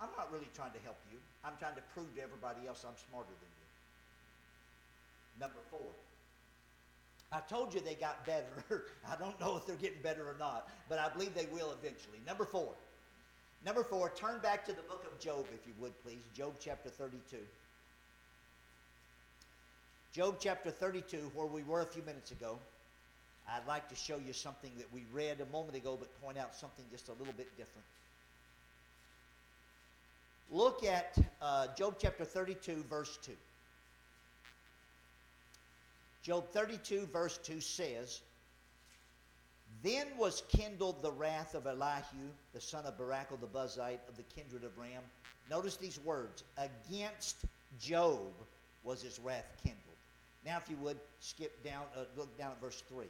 I'm 0.00 0.08
not 0.16 0.32
really 0.32 0.48
trying 0.54 0.72
to 0.72 0.80
help 0.84 0.98
you. 1.10 1.18
I'm 1.44 1.54
trying 1.58 1.76
to 1.76 1.82
prove 1.94 2.14
to 2.16 2.22
everybody 2.22 2.66
else 2.66 2.84
I'm 2.86 2.96
smarter 3.08 3.30
than 3.40 3.48
you. 3.48 3.66
Number 5.40 5.60
four. 5.70 5.92
I 7.32 7.40
told 7.40 7.74
you 7.74 7.80
they 7.80 7.94
got 7.94 8.24
better. 8.24 8.46
I 9.10 9.16
don't 9.16 9.38
know 9.40 9.56
if 9.56 9.66
they're 9.66 9.76
getting 9.76 10.00
better 10.02 10.22
or 10.22 10.36
not, 10.38 10.68
but 10.88 10.98
I 10.98 11.08
believe 11.08 11.34
they 11.34 11.48
will 11.52 11.72
eventually. 11.72 12.20
Number 12.26 12.44
four. 12.44 12.74
Number 13.66 13.82
four, 13.82 14.10
turn 14.10 14.38
back 14.38 14.64
to 14.66 14.72
the 14.72 14.82
book 14.82 15.04
of 15.12 15.18
Job, 15.18 15.44
if 15.52 15.66
you 15.66 15.72
would, 15.80 15.92
please. 16.04 16.22
Job 16.36 16.54
chapter 16.60 16.88
32. 16.88 17.36
Job 20.12 20.36
chapter 20.38 20.70
32, 20.70 21.32
where 21.34 21.48
we 21.48 21.64
were 21.64 21.80
a 21.80 21.86
few 21.86 22.04
minutes 22.04 22.30
ago. 22.30 22.60
I'd 23.50 23.66
like 23.66 23.88
to 23.88 23.96
show 23.96 24.18
you 24.24 24.32
something 24.32 24.70
that 24.78 24.86
we 24.94 25.02
read 25.12 25.40
a 25.40 25.52
moment 25.52 25.76
ago, 25.76 25.96
but 25.98 26.08
point 26.22 26.38
out 26.38 26.54
something 26.54 26.84
just 26.92 27.08
a 27.08 27.12
little 27.14 27.34
bit 27.36 27.48
different. 27.56 27.84
Look 30.52 30.84
at 30.84 31.18
uh, 31.42 31.66
Job 31.76 31.96
chapter 31.98 32.24
32, 32.24 32.84
verse 32.88 33.18
2. 33.24 33.32
Job 36.22 36.48
32, 36.52 37.08
verse 37.12 37.36
2 37.38 37.60
says, 37.60 38.20
Then 39.82 40.06
was 40.18 40.42
kindled 40.48 41.02
the 41.02 41.12
wrath 41.12 41.54
of 41.54 41.66
Elihu, 41.66 42.30
the 42.52 42.60
son 42.60 42.84
of 42.84 42.96
Barachel 42.96 43.40
the 43.40 43.46
Buzite 43.46 44.00
of 44.08 44.16
the 44.16 44.22
kindred 44.34 44.64
of 44.64 44.76
Ram. 44.78 45.02
Notice 45.50 45.76
these 45.76 46.00
words 46.00 46.44
against 46.56 47.36
Job 47.80 48.32
was 48.82 49.02
his 49.02 49.18
wrath 49.18 49.46
kindled. 49.62 49.82
Now, 50.44 50.58
if 50.58 50.70
you 50.70 50.76
would, 50.76 50.98
skip 51.20 51.62
down, 51.64 51.82
uh, 51.96 52.04
look 52.16 52.36
down 52.38 52.52
at 52.52 52.60
verse 52.60 52.82
3. 52.88 53.06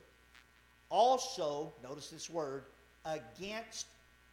Also, 0.89 1.73
notice 1.83 2.09
this 2.09 2.31
word, 2.31 2.65
against 3.05 3.87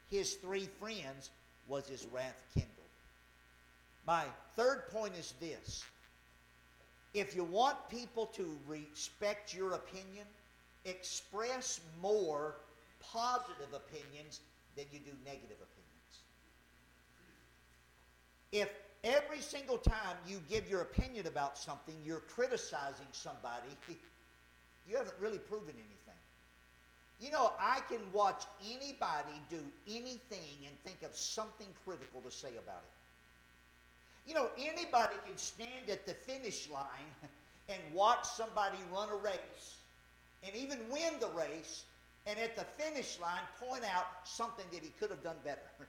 his 0.10 0.36
three 0.36 0.68
friends 0.80 1.30
was 1.68 1.88
his 1.88 2.06
wrath 2.12 2.42
kindled. 2.54 2.72
My 4.06 4.24
third 4.56 4.90
point 4.92 5.14
is 5.18 5.34
this 5.40 5.84
if 7.14 7.36
you 7.36 7.44
want 7.44 7.78
people 7.90 8.26
to 8.28 8.58
respect 8.68 9.54
your 9.54 9.74
opinion, 9.74 10.26
express 10.86 11.80
more 12.02 12.56
positive 13.02 13.74
opinions 13.74 14.42
than 14.76 14.86
you 14.92 15.00
do 15.00 15.12
negative 15.26 15.58
opinions. 15.62 16.14
If 18.52 18.70
every 19.04 19.40
single 19.40 19.78
time 19.78 20.18
you 20.28 20.42
give 20.50 20.70
your 20.70 20.82
opinion 20.82 21.28
about 21.28 21.58
something, 21.58 21.96
you're 22.04 22.20
criticizing 22.20 23.08
somebody, 23.12 23.70
you 24.90 24.98
haven't 24.98 25.16
really 25.20 25.40
proven 25.40 25.74
anything. 25.74 25.90
You 27.20 27.32
know, 27.32 27.54
I 27.60 27.80
can 27.90 28.00
watch 28.12 28.44
anybody 28.66 29.40
do 29.50 29.60
anything 29.88 30.66
and 30.66 30.78
think 30.84 31.04
of 31.04 31.16
something 31.16 31.68
critical 31.86 32.22
to 32.22 32.32
say 32.32 32.50
about 32.50 32.82
it. 32.84 34.30
You 34.30 34.36
know, 34.36 34.50
anybody 34.58 35.16
can 35.26 35.38
stand 35.38 35.90
at 35.90 36.06
the 36.06 36.14
finish 36.14 36.70
line 36.70 37.12
and 37.70 37.80
watch 37.94 38.26
somebody 38.26 38.78
run 38.92 39.10
a 39.10 39.16
race 39.16 39.78
and 40.46 40.56
even 40.56 40.80
win 40.92 41.14
the 41.20 41.30
race 41.30 41.84
and 42.26 42.40
at 42.40 42.56
the 42.56 42.66
finish 42.82 43.20
line 43.22 43.42
point 43.60 43.84
out 43.84 44.06
something 44.24 44.66
that 44.72 44.82
he 44.82 44.92
could 45.00 45.10
have 45.10 45.24
done 45.24 45.36
better. 45.44 45.62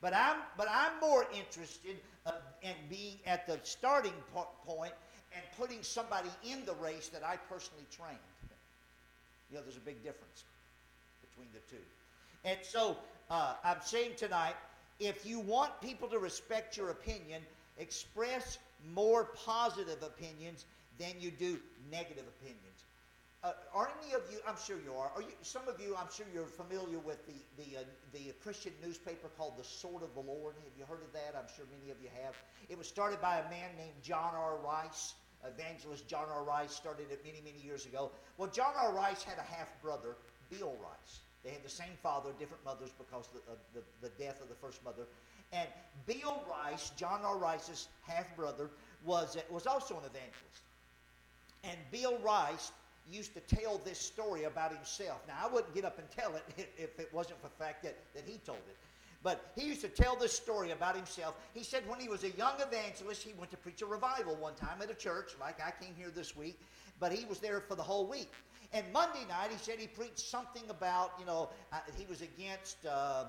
but 0.00 0.14
I'm 0.14 0.38
but 0.56 0.68
I'm 0.70 0.98
more 1.00 1.26
interested 1.34 1.96
uh, 2.26 2.32
in 2.62 2.74
being 2.88 3.18
at 3.26 3.46
the 3.46 3.58
starting 3.62 4.12
point 4.66 4.92
and 5.34 5.44
putting 5.58 5.82
somebody 5.82 6.30
in 6.44 6.64
the 6.64 6.74
race 6.74 7.08
that 7.08 7.24
I 7.24 7.36
personally 7.48 7.84
trained. 7.90 8.18
You 9.50 9.56
know, 9.56 9.62
there's 9.62 9.76
a 9.76 9.80
big 9.80 10.02
difference 10.02 10.44
between 11.20 11.48
the 11.52 11.60
two. 11.70 11.82
And 12.44 12.58
so 12.62 12.96
uh, 13.30 13.54
I'm 13.64 13.80
saying 13.82 14.12
tonight 14.16 14.54
if 15.00 15.26
you 15.26 15.40
want 15.40 15.80
people 15.80 16.08
to 16.08 16.18
respect 16.18 16.76
your 16.76 16.90
opinion, 16.90 17.42
express 17.78 18.58
more 18.94 19.24
positive 19.44 20.02
opinions 20.02 20.66
than 20.98 21.20
you 21.20 21.30
do 21.30 21.58
negative 21.90 22.24
opinions. 22.40 22.84
Uh, 23.42 23.52
are 23.74 23.90
any 24.00 24.14
of 24.14 24.22
you? 24.32 24.38
I'm 24.48 24.56
sure 24.56 24.78
you 24.82 24.94
are. 24.94 25.10
Are 25.14 25.20
you? 25.20 25.36
Some 25.42 25.68
of 25.68 25.78
you, 25.78 25.94
I'm 25.94 26.08
sure 26.10 26.24
you're 26.32 26.46
familiar 26.46 26.98
with 26.98 27.26
the 27.26 27.36
the 27.58 27.80
uh, 27.80 27.84
the 28.12 28.32
Christian 28.42 28.72
newspaper 28.82 29.28
called 29.36 29.58
the 29.58 29.64
Sword 29.64 30.02
of 30.02 30.14
the 30.14 30.20
Lord. 30.20 30.54
Have 30.64 30.72
you 30.78 30.86
heard 30.86 31.02
of 31.02 31.12
that? 31.12 31.36
I'm 31.36 31.48
sure 31.54 31.66
many 31.70 31.90
of 31.92 32.00
you 32.00 32.08
have. 32.24 32.34
It 32.70 32.78
was 32.78 32.88
started 32.88 33.20
by 33.20 33.40
a 33.40 33.50
man 33.50 33.68
named 33.76 34.00
John 34.02 34.32
R. 34.34 34.56
Rice. 34.64 35.14
Evangelist 35.44 36.08
John 36.08 36.24
R. 36.32 36.42
Rice 36.42 36.72
started 36.72 37.10
it 37.10 37.20
many 37.22 37.42
many 37.44 37.62
years 37.62 37.84
ago. 37.84 38.12
Well, 38.38 38.48
John 38.48 38.72
R. 38.80 38.94
Rice 38.94 39.22
had 39.22 39.36
a 39.36 39.42
half 39.42 39.68
brother, 39.82 40.16
Bill 40.48 40.74
Rice. 40.80 41.20
They 41.44 41.50
had 41.50 41.62
the 41.62 41.68
same 41.68 41.92
father, 42.02 42.30
different 42.38 42.64
mothers 42.64 42.90
because 42.96 43.28
of 43.46 43.58
the, 43.74 43.80
the, 43.80 44.08
the 44.08 44.24
death 44.24 44.40
of 44.40 44.48
the 44.48 44.54
first 44.54 44.82
mother. 44.82 45.06
And 45.52 45.68
Bill 46.06 46.42
Rice, 46.50 46.90
John 46.96 47.20
R. 47.22 47.36
Rice's 47.36 47.88
half 48.08 48.34
brother, 48.34 48.70
was, 49.04 49.36
was 49.50 49.66
also 49.66 49.94
an 49.94 50.04
evangelist. 50.06 50.62
And 51.64 51.78
Bill 51.90 52.18
Rice 52.18 52.72
used 53.10 53.34
to 53.34 53.40
tell 53.40 53.78
this 53.78 53.98
story 53.98 54.44
about 54.44 54.74
himself. 54.74 55.20
Now, 55.26 55.34
I 55.42 55.52
wouldn't 55.52 55.74
get 55.74 55.84
up 55.84 55.98
and 55.98 56.10
tell 56.10 56.34
it 56.34 56.44
if 56.78 56.98
it 56.98 57.08
wasn't 57.12 57.40
for 57.40 57.48
the 57.48 57.64
fact 57.64 57.82
that, 57.82 57.96
that 58.14 58.24
he 58.26 58.38
told 58.38 58.58
it. 58.68 58.76
But 59.22 59.52
he 59.56 59.66
used 59.66 59.80
to 59.80 59.88
tell 59.88 60.16
this 60.16 60.34
story 60.34 60.72
about 60.72 60.94
himself. 60.94 61.34
He 61.54 61.64
said 61.64 61.88
when 61.88 61.98
he 61.98 62.08
was 62.08 62.24
a 62.24 62.30
young 62.32 62.60
evangelist, 62.60 63.22
he 63.22 63.32
went 63.32 63.50
to 63.52 63.56
preach 63.56 63.80
a 63.80 63.86
revival 63.86 64.36
one 64.36 64.54
time 64.54 64.82
at 64.82 64.90
a 64.90 64.94
church, 64.94 65.32
like 65.40 65.60
I 65.62 65.72
came 65.82 65.94
here 65.96 66.10
this 66.14 66.36
week, 66.36 66.60
but 67.00 67.10
he 67.10 67.24
was 67.24 67.38
there 67.38 67.60
for 67.60 67.74
the 67.74 67.82
whole 67.82 68.06
week. 68.06 68.30
And 68.74 68.84
Monday 68.92 69.24
night, 69.26 69.50
he 69.50 69.56
said 69.56 69.78
he 69.78 69.86
preached 69.86 70.18
something 70.18 70.64
about, 70.68 71.12
you 71.18 71.24
know, 71.24 71.48
uh, 71.72 71.78
he 71.96 72.04
was 72.04 72.20
against, 72.20 72.84
uh, 72.84 73.24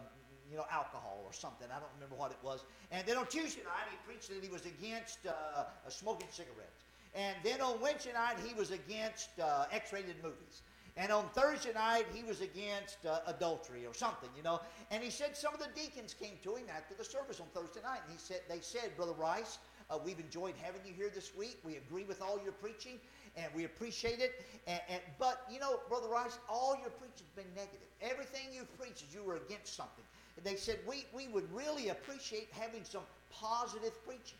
you 0.51 0.57
know, 0.57 0.65
alcohol 0.69 1.21
or 1.23 1.31
something. 1.31 1.67
I 1.73 1.79
don't 1.79 1.91
remember 1.95 2.15
what 2.15 2.31
it 2.31 2.39
was. 2.43 2.65
And 2.91 3.07
then 3.07 3.15
on 3.15 3.27
Tuesday 3.27 3.61
night, 3.63 3.87
he 3.89 3.97
preached 4.05 4.27
that 4.29 4.43
he 4.43 4.49
was 4.49 4.65
against 4.65 5.19
uh, 5.27 5.63
smoking 5.87 6.27
cigarettes. 6.29 6.84
And 7.15 7.35
then 7.43 7.61
on 7.61 7.79
Wednesday 7.79 8.13
night, 8.13 8.35
he 8.45 8.53
was 8.53 8.71
against 8.71 9.29
uh, 9.39 9.65
X-rated 9.71 10.21
movies. 10.21 10.63
And 10.97 11.11
on 11.11 11.27
Thursday 11.29 11.73
night, 11.73 12.05
he 12.13 12.23
was 12.23 12.41
against 12.41 13.05
uh, 13.05 13.19
adultery 13.27 13.85
or 13.85 13.93
something, 13.93 14.29
you 14.35 14.43
know. 14.43 14.61
And 14.91 15.03
he 15.03 15.09
said 15.09 15.35
some 15.35 15.53
of 15.53 15.59
the 15.59 15.67
deacons 15.75 16.13
came 16.13 16.37
to 16.43 16.55
him 16.55 16.65
after 16.75 16.93
the 16.93 17.03
service 17.03 17.41
on 17.41 17.47
Thursday 17.53 17.81
night, 17.81 17.99
and 18.05 18.13
he 18.13 18.19
said, 18.19 18.41
they 18.47 18.61
said, 18.61 18.95
Brother 18.95 19.13
Rice, 19.13 19.59
uh, 19.89 19.97
we've 20.03 20.19
enjoyed 20.19 20.55
having 20.61 20.81
you 20.85 20.93
here 20.93 21.09
this 21.13 21.35
week. 21.35 21.59
We 21.65 21.75
agree 21.77 22.05
with 22.05 22.21
all 22.21 22.39
your 22.41 22.53
preaching, 22.53 22.99
and 23.35 23.47
we 23.53 23.65
appreciate 23.65 24.19
it. 24.19 24.45
And, 24.67 24.79
and, 24.89 25.01
but, 25.19 25.45
you 25.51 25.59
know, 25.59 25.79
Brother 25.89 26.07
Rice, 26.07 26.37
all 26.49 26.77
your 26.79 26.91
preaching 26.91 27.27
has 27.27 27.43
been 27.43 27.53
negative. 27.55 27.87
Everything 28.01 28.47
you've 28.53 28.77
preached 28.79 29.05
you 29.13 29.21
were 29.23 29.35
against 29.35 29.75
something. 29.75 30.05
And 30.37 30.45
they 30.45 30.55
said, 30.55 30.79
we, 30.87 31.05
we 31.13 31.27
would 31.27 31.51
really 31.53 31.89
appreciate 31.89 32.47
having 32.51 32.83
some 32.83 33.03
positive 33.29 33.93
preaching. 34.05 34.39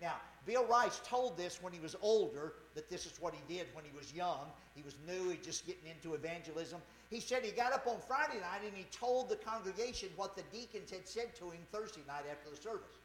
Now, 0.00 0.14
Bill 0.46 0.66
Rice 0.66 1.00
told 1.04 1.36
this 1.36 1.62
when 1.62 1.72
he 1.72 1.80
was 1.80 1.96
older, 2.02 2.54
that 2.74 2.90
this 2.90 3.06
is 3.06 3.12
what 3.20 3.34
he 3.34 3.54
did 3.54 3.66
when 3.72 3.84
he 3.84 3.96
was 3.96 4.12
young. 4.12 4.46
He 4.74 4.82
was 4.82 4.96
new, 5.06 5.30
he 5.30 5.36
just 5.36 5.66
getting 5.66 5.88
into 5.88 6.14
evangelism. 6.14 6.80
He 7.08 7.20
said 7.20 7.42
he 7.42 7.52
got 7.52 7.72
up 7.72 7.86
on 7.86 7.96
Friday 8.06 8.40
night 8.40 8.60
and 8.66 8.74
he 8.74 8.84
told 8.90 9.28
the 9.28 9.36
congregation 9.36 10.08
what 10.16 10.36
the 10.36 10.42
deacons 10.52 10.90
had 10.90 11.06
said 11.06 11.34
to 11.36 11.50
him 11.50 11.60
Thursday 11.72 12.02
night 12.06 12.24
after 12.30 12.50
the 12.50 12.56
service. 12.56 12.98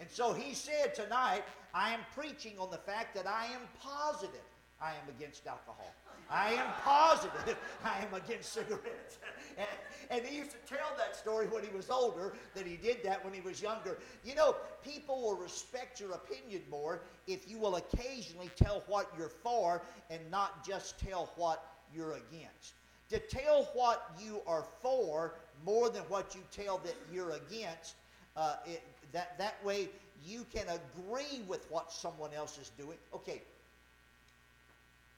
And 0.00 0.08
so 0.08 0.32
he 0.32 0.54
said 0.54 0.94
tonight, 0.94 1.42
I 1.74 1.92
am 1.92 2.00
preaching 2.14 2.58
on 2.58 2.70
the 2.70 2.78
fact 2.78 3.14
that 3.16 3.26
I 3.26 3.46
am 3.46 3.62
positive 3.82 4.40
I 4.80 4.90
am 4.90 5.08
against 5.08 5.46
alcohol. 5.46 5.92
I 6.30 6.52
am 6.52 6.66
positive 6.84 7.56
I 7.84 8.04
am 8.04 8.14
against 8.14 8.52
cigarettes. 8.52 9.18
And, 10.10 10.24
he 10.24 10.36
used 10.38 10.52
to 10.52 10.74
tell 10.74 10.94
that 10.96 11.16
story 11.16 11.46
when 11.46 11.62
he 11.62 11.74
was 11.74 11.90
older, 11.90 12.34
that 12.54 12.66
he 12.66 12.76
did 12.76 13.02
that 13.04 13.24
when 13.24 13.34
he 13.34 13.40
was 13.40 13.60
younger. 13.60 13.98
You 14.24 14.34
know, 14.34 14.56
people 14.84 15.22
will 15.22 15.36
respect 15.36 16.00
your 16.00 16.12
opinion 16.12 16.62
more 16.70 17.02
if 17.26 17.48
you 17.48 17.58
will 17.58 17.76
occasionally 17.76 18.50
tell 18.56 18.82
what 18.86 19.10
you're 19.18 19.28
for 19.28 19.82
and 20.10 20.20
not 20.30 20.66
just 20.66 20.98
tell 20.98 21.30
what 21.36 21.64
you're 21.94 22.12
against. 22.12 22.74
To 23.10 23.18
tell 23.18 23.64
what 23.74 24.10
you 24.22 24.40
are 24.46 24.64
for 24.80 25.34
more 25.64 25.88
than 25.88 26.02
what 26.04 26.34
you 26.34 26.42
tell 26.52 26.78
that 26.78 26.96
you're 27.12 27.30
against, 27.30 27.94
uh, 28.36 28.56
it, 28.66 28.82
that, 29.12 29.38
that 29.38 29.62
way 29.64 29.88
you 30.26 30.44
can 30.52 30.66
agree 30.68 31.42
with 31.46 31.66
what 31.70 31.92
someone 31.92 32.30
else 32.34 32.58
is 32.58 32.70
doing. 32.78 32.98
Okay, 33.14 33.42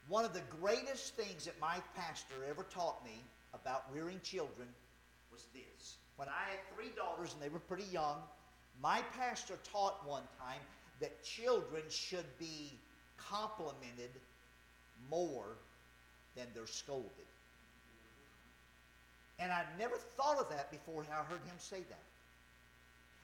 one 0.07 0.25
of 0.25 0.33
the 0.33 0.41
greatest 0.59 1.15
things 1.15 1.45
that 1.45 1.59
my 1.59 1.77
pastor 1.95 2.35
ever 2.49 2.63
taught 2.63 3.03
me 3.05 3.21
about 3.53 3.85
rearing 3.93 4.19
children 4.23 4.67
was 5.41 5.47
this. 5.53 5.97
When 6.15 6.27
I 6.27 6.51
had 6.51 6.59
three 6.75 6.91
daughters 6.95 7.33
and 7.33 7.41
they 7.41 7.49
were 7.49 7.59
pretty 7.59 7.89
young, 7.91 8.17
my 8.81 9.01
pastor 9.17 9.57
taught 9.71 10.07
one 10.07 10.23
time 10.39 10.59
that 10.99 11.23
children 11.23 11.83
should 11.89 12.25
be 12.39 12.71
complimented 13.17 14.11
more 15.09 15.57
than 16.35 16.45
they're 16.53 16.67
scolded. 16.67 17.09
And 19.39 19.51
I 19.51 19.65
never 19.79 19.95
thought 19.95 20.37
of 20.37 20.49
that 20.49 20.69
before 20.71 21.03
I 21.11 21.23
heard 21.23 21.41
him 21.45 21.55
say 21.57 21.79
that. 21.89 22.03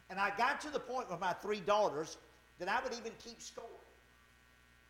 And 0.09 0.19
I 0.19 0.31
got 0.37 0.61
to 0.61 0.69
the 0.69 0.79
point 0.79 1.11
with 1.11 1.19
my 1.19 1.33
three 1.33 1.59
daughters 1.59 2.17
that 2.59 2.67
I 2.67 2.81
would 2.83 2.93
even 2.93 3.11
keep 3.23 3.41
score. 3.41 3.65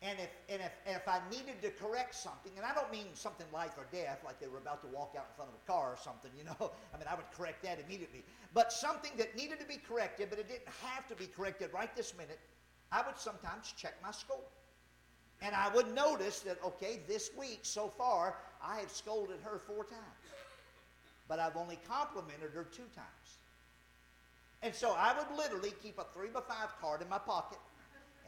And 0.00 0.20
if, 0.20 0.30
and 0.48 0.62
if, 0.62 0.70
and 0.86 0.94
if 0.94 1.08
I 1.08 1.20
needed 1.28 1.60
to 1.62 1.70
correct 1.70 2.14
something, 2.14 2.52
and 2.56 2.64
I 2.64 2.72
don't 2.72 2.90
mean 2.92 3.06
something 3.14 3.46
life 3.52 3.72
or 3.76 3.86
death, 3.90 4.20
like 4.24 4.38
they 4.38 4.46
were 4.46 4.58
about 4.58 4.80
to 4.82 4.96
walk 4.96 5.14
out 5.18 5.26
in 5.30 5.34
front 5.34 5.50
of 5.50 5.56
a 5.56 5.66
car 5.66 5.90
or 5.90 5.96
something, 5.96 6.30
you 6.38 6.44
know, 6.44 6.70
I 6.94 6.98
mean, 6.98 7.08
I 7.10 7.16
would 7.16 7.30
correct 7.36 7.64
that 7.64 7.80
immediately. 7.84 8.22
But 8.54 8.72
something 8.72 9.10
that 9.18 9.36
needed 9.36 9.58
to 9.58 9.66
be 9.66 9.76
corrected, 9.76 10.30
but 10.30 10.38
it 10.38 10.48
didn't 10.48 10.68
have 10.84 11.08
to 11.08 11.16
be 11.16 11.26
corrected 11.26 11.72
right 11.72 11.94
this 11.96 12.16
minute, 12.16 12.38
I 12.92 13.02
would 13.02 13.18
sometimes 13.18 13.74
check 13.76 13.94
my 14.02 14.12
score. 14.12 14.38
And 15.42 15.54
I 15.54 15.68
would 15.74 15.92
notice 15.92 16.40
that, 16.40 16.58
okay, 16.64 17.00
this 17.08 17.30
week 17.36 17.60
so 17.62 17.92
far, 17.98 18.36
I 18.62 18.78
have 18.78 18.90
scolded 18.90 19.38
her 19.42 19.58
four 19.58 19.84
times. 19.84 20.02
But 21.28 21.40
I've 21.40 21.56
only 21.56 21.78
complimented 21.88 22.50
her 22.54 22.64
two 22.64 22.86
times. 22.94 23.38
And 24.62 24.74
so 24.74 24.94
I 24.96 25.14
would 25.16 25.36
literally 25.36 25.72
keep 25.82 25.98
a 25.98 26.06
three 26.14 26.28
by 26.28 26.40
five 26.40 26.70
card 26.80 27.02
in 27.02 27.08
my 27.08 27.18
pocket 27.18 27.58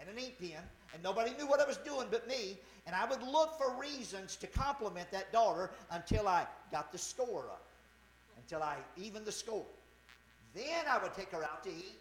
and 0.01 0.09
an 0.09 0.19
ink 0.19 0.39
pen 0.39 0.63
and 0.93 1.03
nobody 1.03 1.33
knew 1.39 1.47
what 1.47 1.61
I 1.61 1.67
was 1.67 1.77
doing 1.79 2.07
but 2.11 2.27
me. 2.29 2.59
And 2.87 2.97
I 2.97 3.05
would 3.09 3.23
look 3.23 3.59
for 3.59 3.79
reasons 3.81 4.37
to 4.37 4.47
compliment 4.47 5.11
that 5.13 5.33
daughter 5.33 5.71
until 5.91 6.27
I 6.27 6.47
got 6.73 6.91
the 6.93 6.99
score 6.99 7.45
up, 7.51 7.65
until 8.37 8.63
I 8.63 8.77
evened 8.97 9.27
the 9.27 9.33
score. 9.33 9.67
Then 10.55 10.85
I 10.89 10.99
would 10.99 11.15
take 11.15 11.31
her 11.31 11.45
out 11.45 11.63
to 11.65 11.71
eat, 11.71 11.95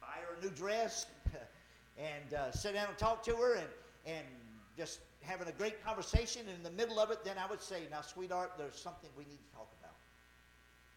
buy 0.00 0.06
her 0.26 0.40
a 0.40 0.44
new 0.44 0.50
dress, 0.50 1.06
and 1.98 2.34
uh, 2.34 2.50
sit 2.52 2.74
down 2.74 2.88
and 2.88 2.96
talk 2.96 3.22
to 3.24 3.36
her, 3.36 3.56
and, 3.56 3.66
and 4.06 4.24
just 4.76 5.00
having 5.20 5.48
a 5.48 5.52
great 5.52 5.84
conversation. 5.84 6.42
And 6.48 6.56
in 6.56 6.62
the 6.62 6.70
middle 6.70 6.98
of 6.98 7.10
it, 7.10 7.22
then 7.24 7.36
I 7.36 7.50
would 7.50 7.60
say, 7.60 7.82
Now, 7.90 8.00
sweetheart, 8.00 8.52
there's 8.56 8.76
something 8.76 9.10
we 9.18 9.24
need 9.24 9.38
to 9.50 9.56
talk 9.56 9.68
about. 9.80 9.94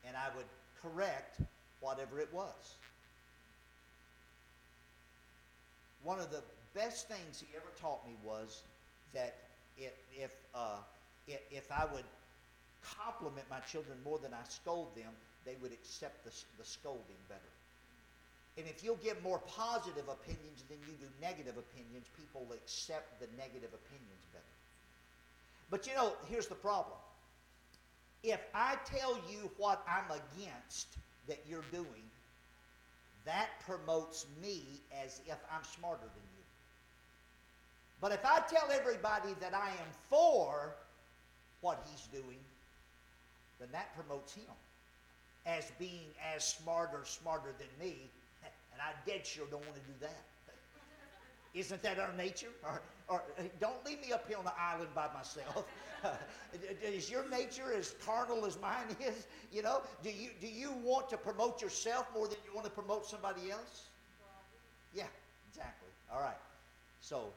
And 0.08 0.15
I 0.15 0.34
would 0.38 0.45
correct 0.82 1.41
whatever 1.82 2.19
it 2.19 2.30
was. 2.34 2.76
One 6.04 6.19
of 6.19 6.32
the 6.32 6.41
best 6.73 7.07
things 7.07 7.39
he 7.39 7.47
ever 7.55 7.69
taught 7.79 8.05
me 8.05 8.15
was 8.23 8.62
that 9.13 9.36
if, 9.77 9.93
if, 10.17 10.31
uh, 10.55 10.77
if, 11.27 11.39
if 11.51 11.71
I 11.71 11.86
would 11.93 12.05
compliment 12.97 13.45
my 13.49 13.59
children 13.59 13.97
more 14.03 14.19
than 14.19 14.33
I 14.33 14.43
scold 14.47 14.95
them, 14.95 15.12
they 15.45 15.55
would 15.62 15.71
accept 15.71 16.23
the, 16.23 16.31
the 16.57 16.65
scolding 16.65 17.19
better. 17.29 17.41
And 18.57 18.67
if 18.67 18.83
you'll 18.83 19.01
give 19.03 19.21
more 19.23 19.39
positive 19.47 20.07
opinions 20.07 20.63
than 20.69 20.77
you 20.88 20.93
do 20.99 21.07
negative 21.21 21.57
opinions, 21.57 22.05
people 22.17 22.47
accept 22.53 23.19
the 23.19 23.27
negative 23.38 23.73
opinions 23.73 24.23
better. 24.31 24.43
But 25.71 25.88
you 25.88 25.95
know, 25.95 26.13
here's 26.29 26.47
the 26.47 26.55
problem. 26.55 26.97
If 28.23 28.39
I 28.53 28.77
tell 28.86 29.15
you 29.29 29.49
what 29.57 29.83
I'm 29.88 30.05
against 30.05 30.88
that 31.27 31.39
you're 31.49 31.65
doing, 31.71 32.05
that 33.25 33.49
promotes 33.65 34.25
me 34.41 34.62
as 35.03 35.19
if 35.25 35.38
I'm 35.51 35.63
smarter 35.63 36.03
than 36.03 36.23
you. 36.23 36.33
But 38.04 38.12
if 38.12 38.26
I 38.26 38.42
tell 38.50 38.70
everybody 38.70 39.30
that 39.39 39.54
I 39.54 39.70
am 39.70 39.88
for 40.10 40.76
what 41.62 41.88
he's 41.89 42.06
doing, 42.08 42.39
then 43.62 43.70
that 43.72 43.96
promotes 43.96 44.34
him 44.34 44.44
as 45.46 45.72
being 45.80 46.08
as 46.36 46.44
smart 46.44 46.89
or 46.92 47.06
smarter 47.06 47.54
than 47.58 47.70
me, 47.80 47.96
and 48.74 48.82
I 48.82 48.92
dead 49.10 49.26
sure 49.26 49.46
don't 49.50 49.62
want 49.62 49.76
to 49.76 49.89
do 49.89 49.94
that. 50.02 50.26
Isn't 51.54 51.82
that 51.82 51.98
our 51.98 52.12
nature? 52.18 52.50
Or, 52.66 52.82
or 53.08 53.24
don't 53.62 53.86
leave 53.86 54.02
me 54.02 54.12
up 54.12 54.28
here 54.28 54.38
on 54.38 54.44
the 54.44 54.60
island 54.60 54.89
by 54.94 55.08
myself. 55.13 55.63
is 56.84 57.10
your 57.10 57.30
nature 57.30 57.72
as 57.74 57.96
carnal 58.06 58.46
as 58.46 58.60
mine 58.60 58.98
is? 59.00 59.28
You 59.50 59.62
know, 59.62 59.82
do 60.04 60.10
you 60.10 60.32
do 60.42 60.48
you 60.48 60.74
want 60.84 61.10
to 61.12 61.16
promote 61.16 61.62
yourself 61.62 62.08
more 62.13 62.28
than 62.28 62.36
you 62.46 62.54
want 62.54 62.66
to 62.66 62.72
promote 62.72 63.06
somebody 63.06 63.50
else? 63.50 63.88
Yeah, 64.94 65.06
exactly. 65.48 65.88
All 66.12 66.20
right. 66.20 66.36
So 67.00 67.32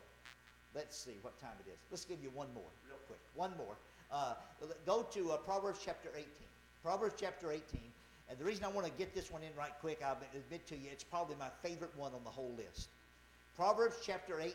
let's 0.77 0.97
see 0.97 1.17
what 1.23 1.41
time 1.41 1.57
it 1.67 1.71
is. 1.71 1.79
Let's 1.91 2.05
give 2.05 2.23
you 2.23 2.31
one 2.35 2.49
more, 2.55 2.71
real 2.87 3.01
quick. 3.07 3.19
One 3.35 3.51
more. 3.57 3.75
Uh, 4.13 4.35
go 4.85 5.03
to 5.11 5.33
uh, 5.33 5.37
Proverbs 5.39 5.81
chapter 5.83 6.11
18. 6.15 6.27
Proverbs 6.85 7.15
chapter 7.19 7.51
18. 7.51 7.81
And 8.29 8.39
the 8.39 8.45
reason 8.45 8.65
I 8.65 8.69
want 8.69 8.87
to 8.87 8.93
get 8.93 9.15
this 9.15 9.31
one 9.31 9.43
in 9.43 9.49
right 9.57 9.73
quick, 9.81 10.01
I'll 10.05 10.19
admit 10.35 10.67
to 10.69 10.77
you, 10.77 10.89
it's 10.93 11.03
probably 11.03 11.37
my 11.39 11.49
favorite 11.63 11.97
one 11.97 12.13
on 12.13 12.23
the 12.23 12.31
whole 12.31 12.53
list. 12.57 12.89
Proverbs 13.57 13.97
chapter 14.05 14.39
18. 14.39 14.55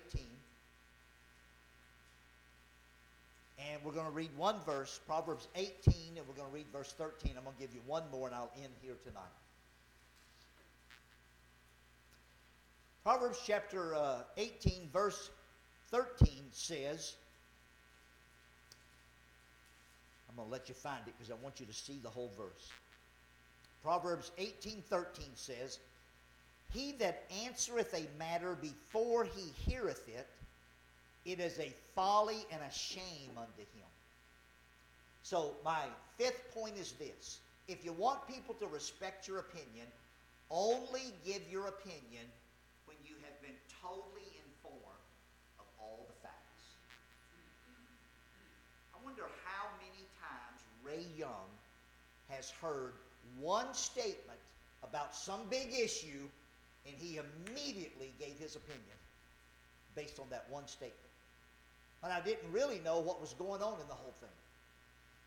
And 3.69 3.83
we're 3.83 3.91
going 3.91 4.05
to 4.05 4.11
read 4.11 4.31
one 4.37 4.55
verse, 4.65 4.99
Proverbs 5.07 5.47
18, 5.55 5.71
and 6.17 6.27
we're 6.27 6.33
going 6.35 6.49
to 6.49 6.53
read 6.53 6.65
verse 6.71 6.93
13. 6.97 7.33
I'm 7.37 7.43
going 7.43 7.55
to 7.55 7.61
give 7.61 7.73
you 7.73 7.81
one 7.85 8.03
more, 8.11 8.27
and 8.27 8.35
I'll 8.35 8.51
end 8.57 8.73
here 8.81 8.95
tonight. 9.03 9.21
Proverbs 13.03 13.39
chapter 13.45 13.95
uh, 13.95 14.21
18, 14.37 14.89
verse 14.91 15.29
13 15.91 16.29
says, 16.51 17.15
I'm 20.29 20.35
going 20.35 20.47
to 20.47 20.51
let 20.51 20.69
you 20.69 20.75
find 20.75 21.01
it 21.07 21.13
because 21.17 21.31
I 21.31 21.35
want 21.43 21.59
you 21.59 21.65
to 21.65 21.73
see 21.73 21.99
the 22.01 22.09
whole 22.09 22.31
verse. 22.37 22.71
Proverbs 23.83 24.31
18:13 24.37 25.35
says, 25.35 25.79
"He 26.71 26.91
that 26.93 27.25
answereth 27.43 27.93
a 27.95 28.07
matter 28.17 28.55
before 28.55 29.25
he 29.25 29.51
heareth 29.65 30.07
it, 30.07 30.27
it 31.25 31.39
is 31.39 31.59
a 31.59 31.73
folly 31.95 32.45
and 32.51 32.61
a 32.63 32.71
shame 32.71 33.37
unto 33.37 33.61
him. 33.61 33.89
So, 35.23 35.55
my 35.63 35.85
fifth 36.17 36.53
point 36.53 36.77
is 36.77 36.93
this 36.93 37.39
if 37.67 37.85
you 37.85 37.93
want 37.93 38.27
people 38.27 38.55
to 38.55 38.67
respect 38.67 39.27
your 39.27 39.39
opinion, 39.39 39.87
only 40.49 41.13
give 41.25 41.41
your 41.49 41.67
opinion 41.67 42.25
when 42.85 42.97
you 43.05 43.15
have 43.23 43.39
been 43.41 43.55
totally 43.81 44.27
informed 44.49 45.05
of 45.59 45.65
all 45.79 46.05
the 46.09 46.17
facts. 46.25 46.75
I 48.93 49.05
wonder 49.05 49.23
how 49.45 49.69
many 49.77 50.09
times 50.19 50.59
Ray 50.91 51.05
Young 51.17 51.49
has 52.29 52.51
heard 52.61 52.93
one 53.39 53.73
statement 53.73 54.39
about 54.83 55.15
some 55.15 55.41
big 55.49 55.73
issue 55.73 56.27
and 56.85 56.95
he 56.97 57.19
immediately 57.19 58.11
gave 58.19 58.37
his 58.39 58.55
opinion 58.55 58.97
based 59.95 60.19
on 60.19 60.25
that 60.29 60.45
one 60.49 60.67
statement 60.67 60.97
when 62.01 62.11
I 62.11 62.19
didn't 62.19 62.51
really 62.51 62.79
know 62.83 62.99
what 62.99 63.21
was 63.21 63.33
going 63.33 63.61
on 63.61 63.79
in 63.79 63.87
the 63.87 63.93
whole 63.93 64.13
thing. 64.19 64.29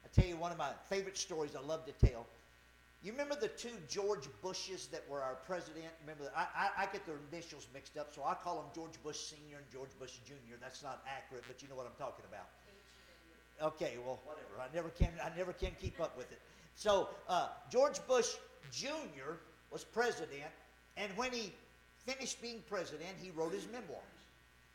I 0.04 0.08
tell 0.12 0.28
you 0.28 0.36
one 0.36 0.52
of 0.52 0.58
my 0.58 0.70
favorite 0.88 1.16
stories 1.16 1.54
I 1.56 1.64
love 1.64 1.86
to 1.86 2.06
tell. 2.06 2.26
You 3.02 3.12
remember 3.12 3.36
the 3.36 3.48
two 3.48 3.76
George 3.88 4.26
Bushes 4.42 4.88
that 4.88 5.04
were 5.08 5.20
our 5.22 5.36
president? 5.46 5.92
Remember, 6.02 6.32
I, 6.34 6.46
I, 6.56 6.84
I, 6.84 6.86
get 6.86 7.04
their 7.04 7.20
initials 7.30 7.68
mixed 7.74 7.98
up, 7.98 8.14
so 8.14 8.24
I 8.24 8.32
call 8.32 8.56
them 8.56 8.72
George 8.74 8.96
Bush 9.04 9.18
Sr. 9.18 9.58
and 9.60 9.66
George 9.70 9.92
Bush 10.00 10.16
Jr. 10.26 10.56
That's 10.60 10.82
not 10.82 11.04
accurate, 11.04 11.44
but 11.46 11.60
you 11.62 11.68
know 11.68 11.76
what 11.76 11.84
I'm 11.84 11.98
talking 11.98 12.24
about. 12.26 12.48
Okay, 13.62 13.94
well, 14.04 14.20
whatever. 14.24 14.60
I 14.60 14.74
never 14.74 14.88
can, 14.90 15.10
I 15.22 15.36
never 15.36 15.52
can 15.52 15.72
keep 15.80 16.00
up 16.00 16.16
with 16.16 16.30
it. 16.32 16.40
So 16.74 17.08
uh, 17.28 17.48
George 17.70 18.04
Bush 18.06 18.34
Jr. 18.72 19.34
was 19.70 19.84
president, 19.84 20.50
and 20.96 21.10
when 21.16 21.32
he 21.32 21.52
finished 22.04 22.42
being 22.42 22.62
president, 22.68 23.10
he 23.20 23.30
wrote 23.30 23.52
his 23.52 23.66
memoirs. 23.66 24.02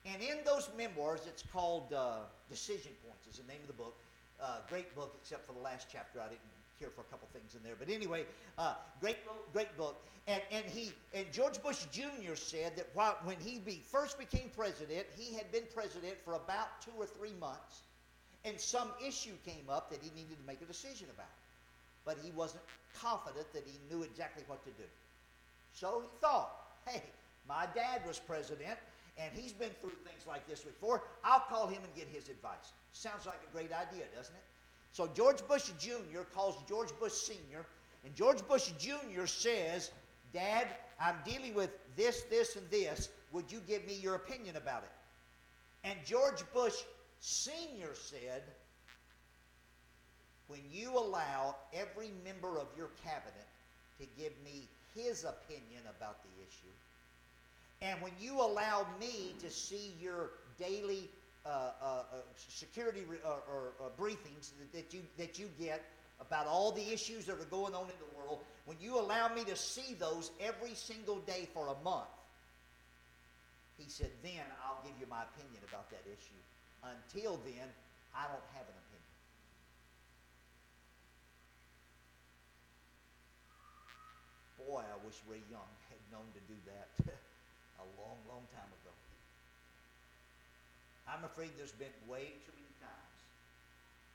And 0.05 0.21
in 0.21 0.37
those 0.45 0.69
memoirs, 0.77 1.21
it's 1.27 1.43
called 1.51 1.93
uh, 1.93 2.19
Decision 2.49 2.91
Points, 3.05 3.27
is 3.27 3.43
the 3.43 3.47
name 3.51 3.61
of 3.61 3.67
the 3.67 3.73
book. 3.73 3.97
Uh, 4.41 4.57
great 4.69 4.95
book, 4.95 5.15
except 5.21 5.45
for 5.45 5.53
the 5.53 5.59
last 5.59 5.87
chapter. 5.91 6.21
I 6.21 6.29
didn't 6.29 6.39
care 6.79 6.89
for 6.89 7.01
a 7.01 7.05
couple 7.05 7.27
things 7.33 7.55
in 7.55 7.63
there. 7.63 7.75
But 7.77 7.89
anyway, 7.89 8.25
uh, 8.57 8.75
great, 9.01 9.17
great 9.51 9.75
book. 9.77 10.01
And, 10.27 10.41
and, 10.51 10.65
he, 10.65 10.93
and 11.13 11.25
George 11.33 11.61
Bush 11.61 11.85
Jr. 11.91 12.35
said 12.35 12.77
that 12.77 12.87
while, 12.93 13.17
when 13.25 13.37
he 13.39 13.59
be, 13.59 13.83
first 13.91 14.17
became 14.17 14.49
president, 14.55 15.05
he 15.17 15.35
had 15.35 15.51
been 15.51 15.63
president 15.73 16.15
for 16.23 16.35
about 16.35 16.81
two 16.81 16.91
or 16.97 17.05
three 17.05 17.33
months. 17.39 17.81
And 18.45 18.59
some 18.59 18.89
issue 19.05 19.33
came 19.45 19.69
up 19.69 19.89
that 19.91 19.99
he 20.01 20.09
needed 20.15 20.37
to 20.39 20.47
make 20.47 20.61
a 20.61 20.65
decision 20.65 21.07
about. 21.13 21.27
But 22.05 22.17
he 22.23 22.31
wasn't 22.31 22.63
confident 22.99 23.51
that 23.53 23.63
he 23.65 23.79
knew 23.93 24.03
exactly 24.03 24.43
what 24.47 24.63
to 24.63 24.71
do. 24.71 24.87
So 25.73 26.01
he 26.01 26.09
thought, 26.21 26.51
hey, 26.85 27.03
my 27.47 27.67
dad 27.75 28.01
was 28.07 28.19
president, 28.19 28.77
and 29.17 29.31
he's 29.35 29.51
been 29.51 29.71
through 29.81 29.91
things 30.05 30.25
like 30.27 30.47
this 30.47 30.61
before. 30.61 31.03
I'll 31.23 31.41
call 31.41 31.67
him 31.67 31.81
and 31.83 31.95
get 31.95 32.07
his 32.07 32.29
advice. 32.29 32.73
Sounds 32.93 33.25
like 33.25 33.39
a 33.47 33.53
great 33.53 33.71
idea, 33.73 34.05
doesn't 34.15 34.35
it? 34.35 34.43
So 34.93 35.07
George 35.13 35.45
Bush 35.47 35.69
Jr. 35.79 36.21
calls 36.33 36.55
George 36.67 36.89
Bush 36.99 37.13
Sr., 37.13 37.65
and 38.05 38.15
George 38.15 38.45
Bush 38.47 38.71
Jr. 38.79 39.25
says, 39.25 39.91
Dad, 40.33 40.67
I'm 41.01 41.15
dealing 41.25 41.53
with 41.53 41.71
this, 41.97 42.21
this, 42.29 42.55
and 42.55 42.69
this. 42.69 43.09
Would 43.31 43.51
you 43.51 43.59
give 43.67 43.85
me 43.85 43.95
your 43.95 44.15
opinion 44.15 44.55
about 44.55 44.83
it? 44.83 45.87
And 45.87 45.97
George 46.05 46.43
Bush 46.53 46.75
Sr. 47.19 47.93
said, 47.93 48.43
when 50.47 50.61
you 50.71 50.97
allow 50.97 51.55
every 51.73 52.11
member 52.23 52.57
of 52.57 52.67
your 52.77 52.89
cabinet 53.03 53.47
to 53.99 54.05
give 54.17 54.33
me 54.43 54.67
his 54.95 55.23
opinion 55.23 55.83
about 55.97 56.23
the 56.23 56.29
issue, 56.41 56.73
and 57.81 58.01
when 58.01 58.11
you 58.19 58.39
allow 58.39 58.85
me 58.99 59.33
to 59.39 59.49
see 59.49 59.93
your 60.01 60.31
daily 60.57 61.09
uh, 61.45 61.49
uh, 61.49 61.85
uh, 61.85 62.03
security 62.35 63.03
re- 63.07 63.17
or, 63.23 63.71
or 63.79 63.89
briefings 63.97 64.51
that, 64.59 64.73
that, 64.73 64.93
you, 64.93 65.01
that 65.17 65.39
you 65.39 65.49
get 65.59 65.81
about 66.19 66.47
all 66.47 66.71
the 66.71 66.91
issues 66.91 67.25
that 67.25 67.39
are 67.39 67.45
going 67.45 67.73
on 67.73 67.83
in 67.83 67.95
the 67.99 68.17
world, 68.17 68.39
when 68.65 68.77
you 68.81 68.99
allow 68.99 69.33
me 69.33 69.43
to 69.45 69.55
see 69.55 69.93
those 69.93 70.31
every 70.41 70.75
single 70.75 71.19
day 71.19 71.47
for 71.53 71.67
a 71.67 71.83
month, 71.83 72.09
he 73.77 73.89
said, 73.89 74.09
then 74.21 74.43
I'll 74.65 74.83
give 74.83 74.93
you 74.99 75.07
my 75.09 75.23
opinion 75.33 75.61
about 75.69 75.89
that 75.91 76.03
issue. 76.05 76.41
Until 76.83 77.37
then, 77.43 77.67
I 78.15 78.23
don't 78.31 78.49
have 78.55 78.67
an 78.67 78.77
opinion. 78.79 79.13
Boy, 84.63 84.83
I 84.83 84.97
wish 85.03 85.19
Ray 85.27 85.43
Young 85.51 85.71
had 85.91 85.99
known 86.11 86.27
to 86.35 86.41
do 86.47 86.55
that 86.71 86.89
a 87.83 87.85
long, 87.99 88.19
long 88.27 88.47
time 88.55 88.71
ago. 88.83 88.93
I'm 91.09 91.25
afraid 91.25 91.49
there's 91.57 91.75
been 91.75 91.93
way 92.05 92.31
too 92.45 92.53
many 92.53 92.73
times 92.79 93.19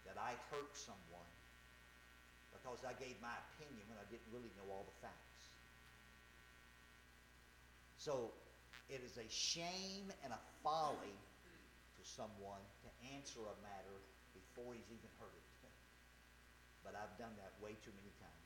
that 0.07 0.17
I 0.17 0.39
hurt 0.55 0.73
someone 0.73 1.33
because 2.55 2.81
I 2.87 2.95
gave 2.97 3.19
my 3.21 3.35
opinion 3.51 3.83
when 3.91 3.99
I 3.99 4.07
didn't 4.09 4.31
really 4.33 4.53
know 4.57 4.71
all 4.71 4.87
the 4.87 4.99
facts. 5.03 5.45
So 7.99 8.31
it 8.89 9.03
is 9.03 9.19
a 9.19 9.29
shame 9.29 10.13
and 10.23 10.33
a 10.33 10.41
folly 10.63 11.17
someone 12.05 12.61
to 12.85 12.89
answer 13.17 13.41
a 13.41 13.57
matter 13.65 13.97
before 14.37 14.77
he's 14.77 14.89
even 14.93 15.11
heard 15.19 15.33
it. 15.35 15.45
But 16.85 16.95
I've 17.01 17.17
done 17.19 17.33
that 17.41 17.57
way 17.65 17.77
too 17.83 17.91
many 17.97 18.13
times. 18.21 18.45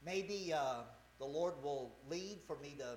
Maybe 0.00 0.52
uh, 0.56 0.88
the 1.18 1.26
Lord 1.26 1.54
will 1.62 1.92
lead 2.08 2.38
for 2.46 2.56
me 2.62 2.74
to 2.78 2.96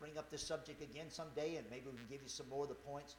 bring 0.00 0.16
up 0.16 0.30
this 0.30 0.42
subject 0.42 0.80
again 0.82 1.10
someday, 1.10 1.56
and 1.56 1.66
maybe 1.70 1.84
we 1.92 1.98
can 1.98 2.08
give 2.08 2.22
you 2.22 2.28
some 2.28 2.48
more 2.48 2.62
of 2.62 2.70
the 2.70 2.80
points. 2.88 3.14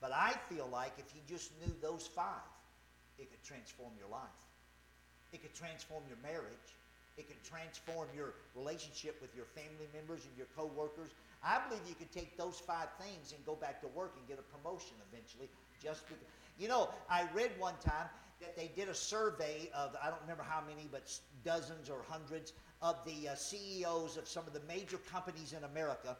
But 0.00 0.10
I 0.12 0.34
feel 0.50 0.68
like 0.70 0.92
if 0.98 1.14
you 1.14 1.22
just 1.28 1.52
knew 1.60 1.72
those 1.80 2.08
five, 2.08 2.50
it 3.18 3.30
could 3.30 3.42
transform 3.44 3.92
your 3.98 4.08
life. 4.08 4.42
It 5.32 5.42
could 5.42 5.54
transform 5.54 6.02
your 6.08 6.18
marriage. 6.22 6.74
It 7.16 7.28
could 7.28 7.42
transform 7.44 8.08
your 8.14 8.34
relationship 8.56 9.18
with 9.20 9.34
your 9.34 9.46
family 9.54 9.86
members 9.94 10.24
and 10.24 10.34
your 10.36 10.46
coworkers. 10.56 11.10
I 11.42 11.60
believe 11.68 11.82
you 11.88 11.94
could 11.94 12.12
take 12.12 12.36
those 12.36 12.58
five 12.58 12.88
things 13.00 13.32
and 13.32 13.44
go 13.46 13.54
back 13.54 13.80
to 13.82 13.88
work 13.88 14.14
and 14.18 14.26
get 14.26 14.38
a 14.38 14.56
promotion 14.56 14.96
eventually. 15.12 15.48
Just 15.82 16.08
because. 16.08 16.24
You 16.58 16.66
know, 16.66 16.88
I 17.08 17.26
read 17.34 17.52
one 17.58 17.74
time 17.84 18.08
that 18.40 18.56
they 18.56 18.70
did 18.74 18.88
a 18.88 18.94
survey 18.94 19.70
of 19.74 19.94
I 20.02 20.10
don't 20.10 20.20
remember 20.22 20.42
how 20.42 20.60
many, 20.66 20.88
but 20.90 21.16
dozens 21.44 21.88
or 21.88 22.02
hundreds 22.08 22.52
of 22.82 22.96
the 23.04 23.28
uh, 23.28 23.34
CEOs 23.34 24.16
of 24.16 24.28
some 24.28 24.46
of 24.46 24.52
the 24.52 24.62
major 24.66 24.98
companies 25.10 25.52
in 25.52 25.64
America. 25.64 26.16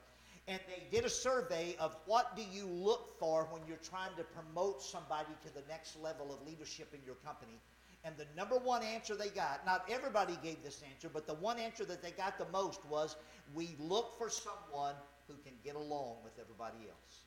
And 0.46 0.60
they 0.66 0.86
did 0.90 1.04
a 1.04 1.10
survey 1.10 1.76
of 1.78 1.94
what 2.06 2.34
do 2.34 2.42
you 2.50 2.66
look 2.66 3.18
for 3.18 3.46
when 3.50 3.62
you're 3.68 3.76
trying 3.76 4.14
to 4.16 4.24
promote 4.24 4.82
somebody 4.82 5.30
to 5.42 5.54
the 5.54 5.62
next 5.68 5.96
level 6.00 6.32
of 6.32 6.46
leadership 6.46 6.94
in 6.94 7.00
your 7.04 7.16
company. 7.16 7.60
And 8.04 8.16
the 8.16 8.26
number 8.36 8.56
one 8.56 8.82
answer 8.82 9.16
they 9.16 9.28
got, 9.28 9.66
not 9.66 9.84
everybody 9.90 10.38
gave 10.42 10.62
this 10.62 10.82
answer, 10.88 11.08
but 11.12 11.26
the 11.26 11.34
one 11.34 11.58
answer 11.58 11.84
that 11.84 12.02
they 12.02 12.12
got 12.12 12.38
the 12.38 12.46
most 12.52 12.84
was 12.86 13.16
we 13.54 13.74
look 13.78 14.16
for 14.18 14.30
someone 14.30 14.94
who 15.26 15.34
can 15.42 15.52
get 15.64 15.74
along 15.74 16.22
with 16.22 16.38
everybody 16.40 16.86
else. 16.88 17.26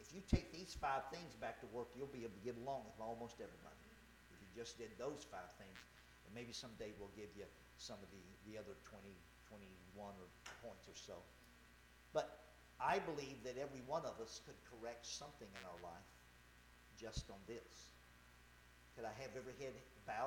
If 0.00 0.14
you 0.14 0.20
take 0.26 0.52
these 0.52 0.76
five 0.78 1.02
things 1.10 1.34
back 1.40 1.60
to 1.60 1.66
work, 1.70 1.88
you'll 1.96 2.10
be 2.10 2.22
able 2.22 2.34
to 2.34 2.44
get 2.44 2.58
along 2.58 2.86
with 2.86 2.98
almost 2.98 3.38
everybody. 3.38 3.80
If 4.34 4.38
you 4.42 4.48
just 4.54 4.78
did 4.78 4.90
those 4.98 5.26
five 5.30 5.50
things. 5.58 5.78
And 6.26 6.34
maybe 6.34 6.52
someday 6.52 6.90
we'll 6.98 7.14
give 7.14 7.30
you 7.38 7.46
some 7.78 7.98
of 8.02 8.10
the, 8.10 8.22
the 8.50 8.58
other 8.58 8.74
20, 8.82 9.14
21 9.46 10.14
or 10.18 10.28
points 10.62 10.90
or 10.90 10.98
so. 10.98 11.22
But 12.12 12.50
I 12.82 12.98
believe 12.98 13.40
that 13.46 13.56
every 13.56 13.82
one 13.86 14.02
of 14.02 14.18
us 14.18 14.42
could 14.44 14.58
correct 14.66 15.06
something 15.06 15.48
in 15.48 15.62
our 15.64 15.80
life 15.82 16.15
just 17.00 17.30
on 17.30 17.38
this. 17.46 17.92
Could 18.96 19.04
I 19.04 19.12
have 19.20 19.30
every 19.36 19.52
head 19.60 19.74
bowed? 20.06 20.14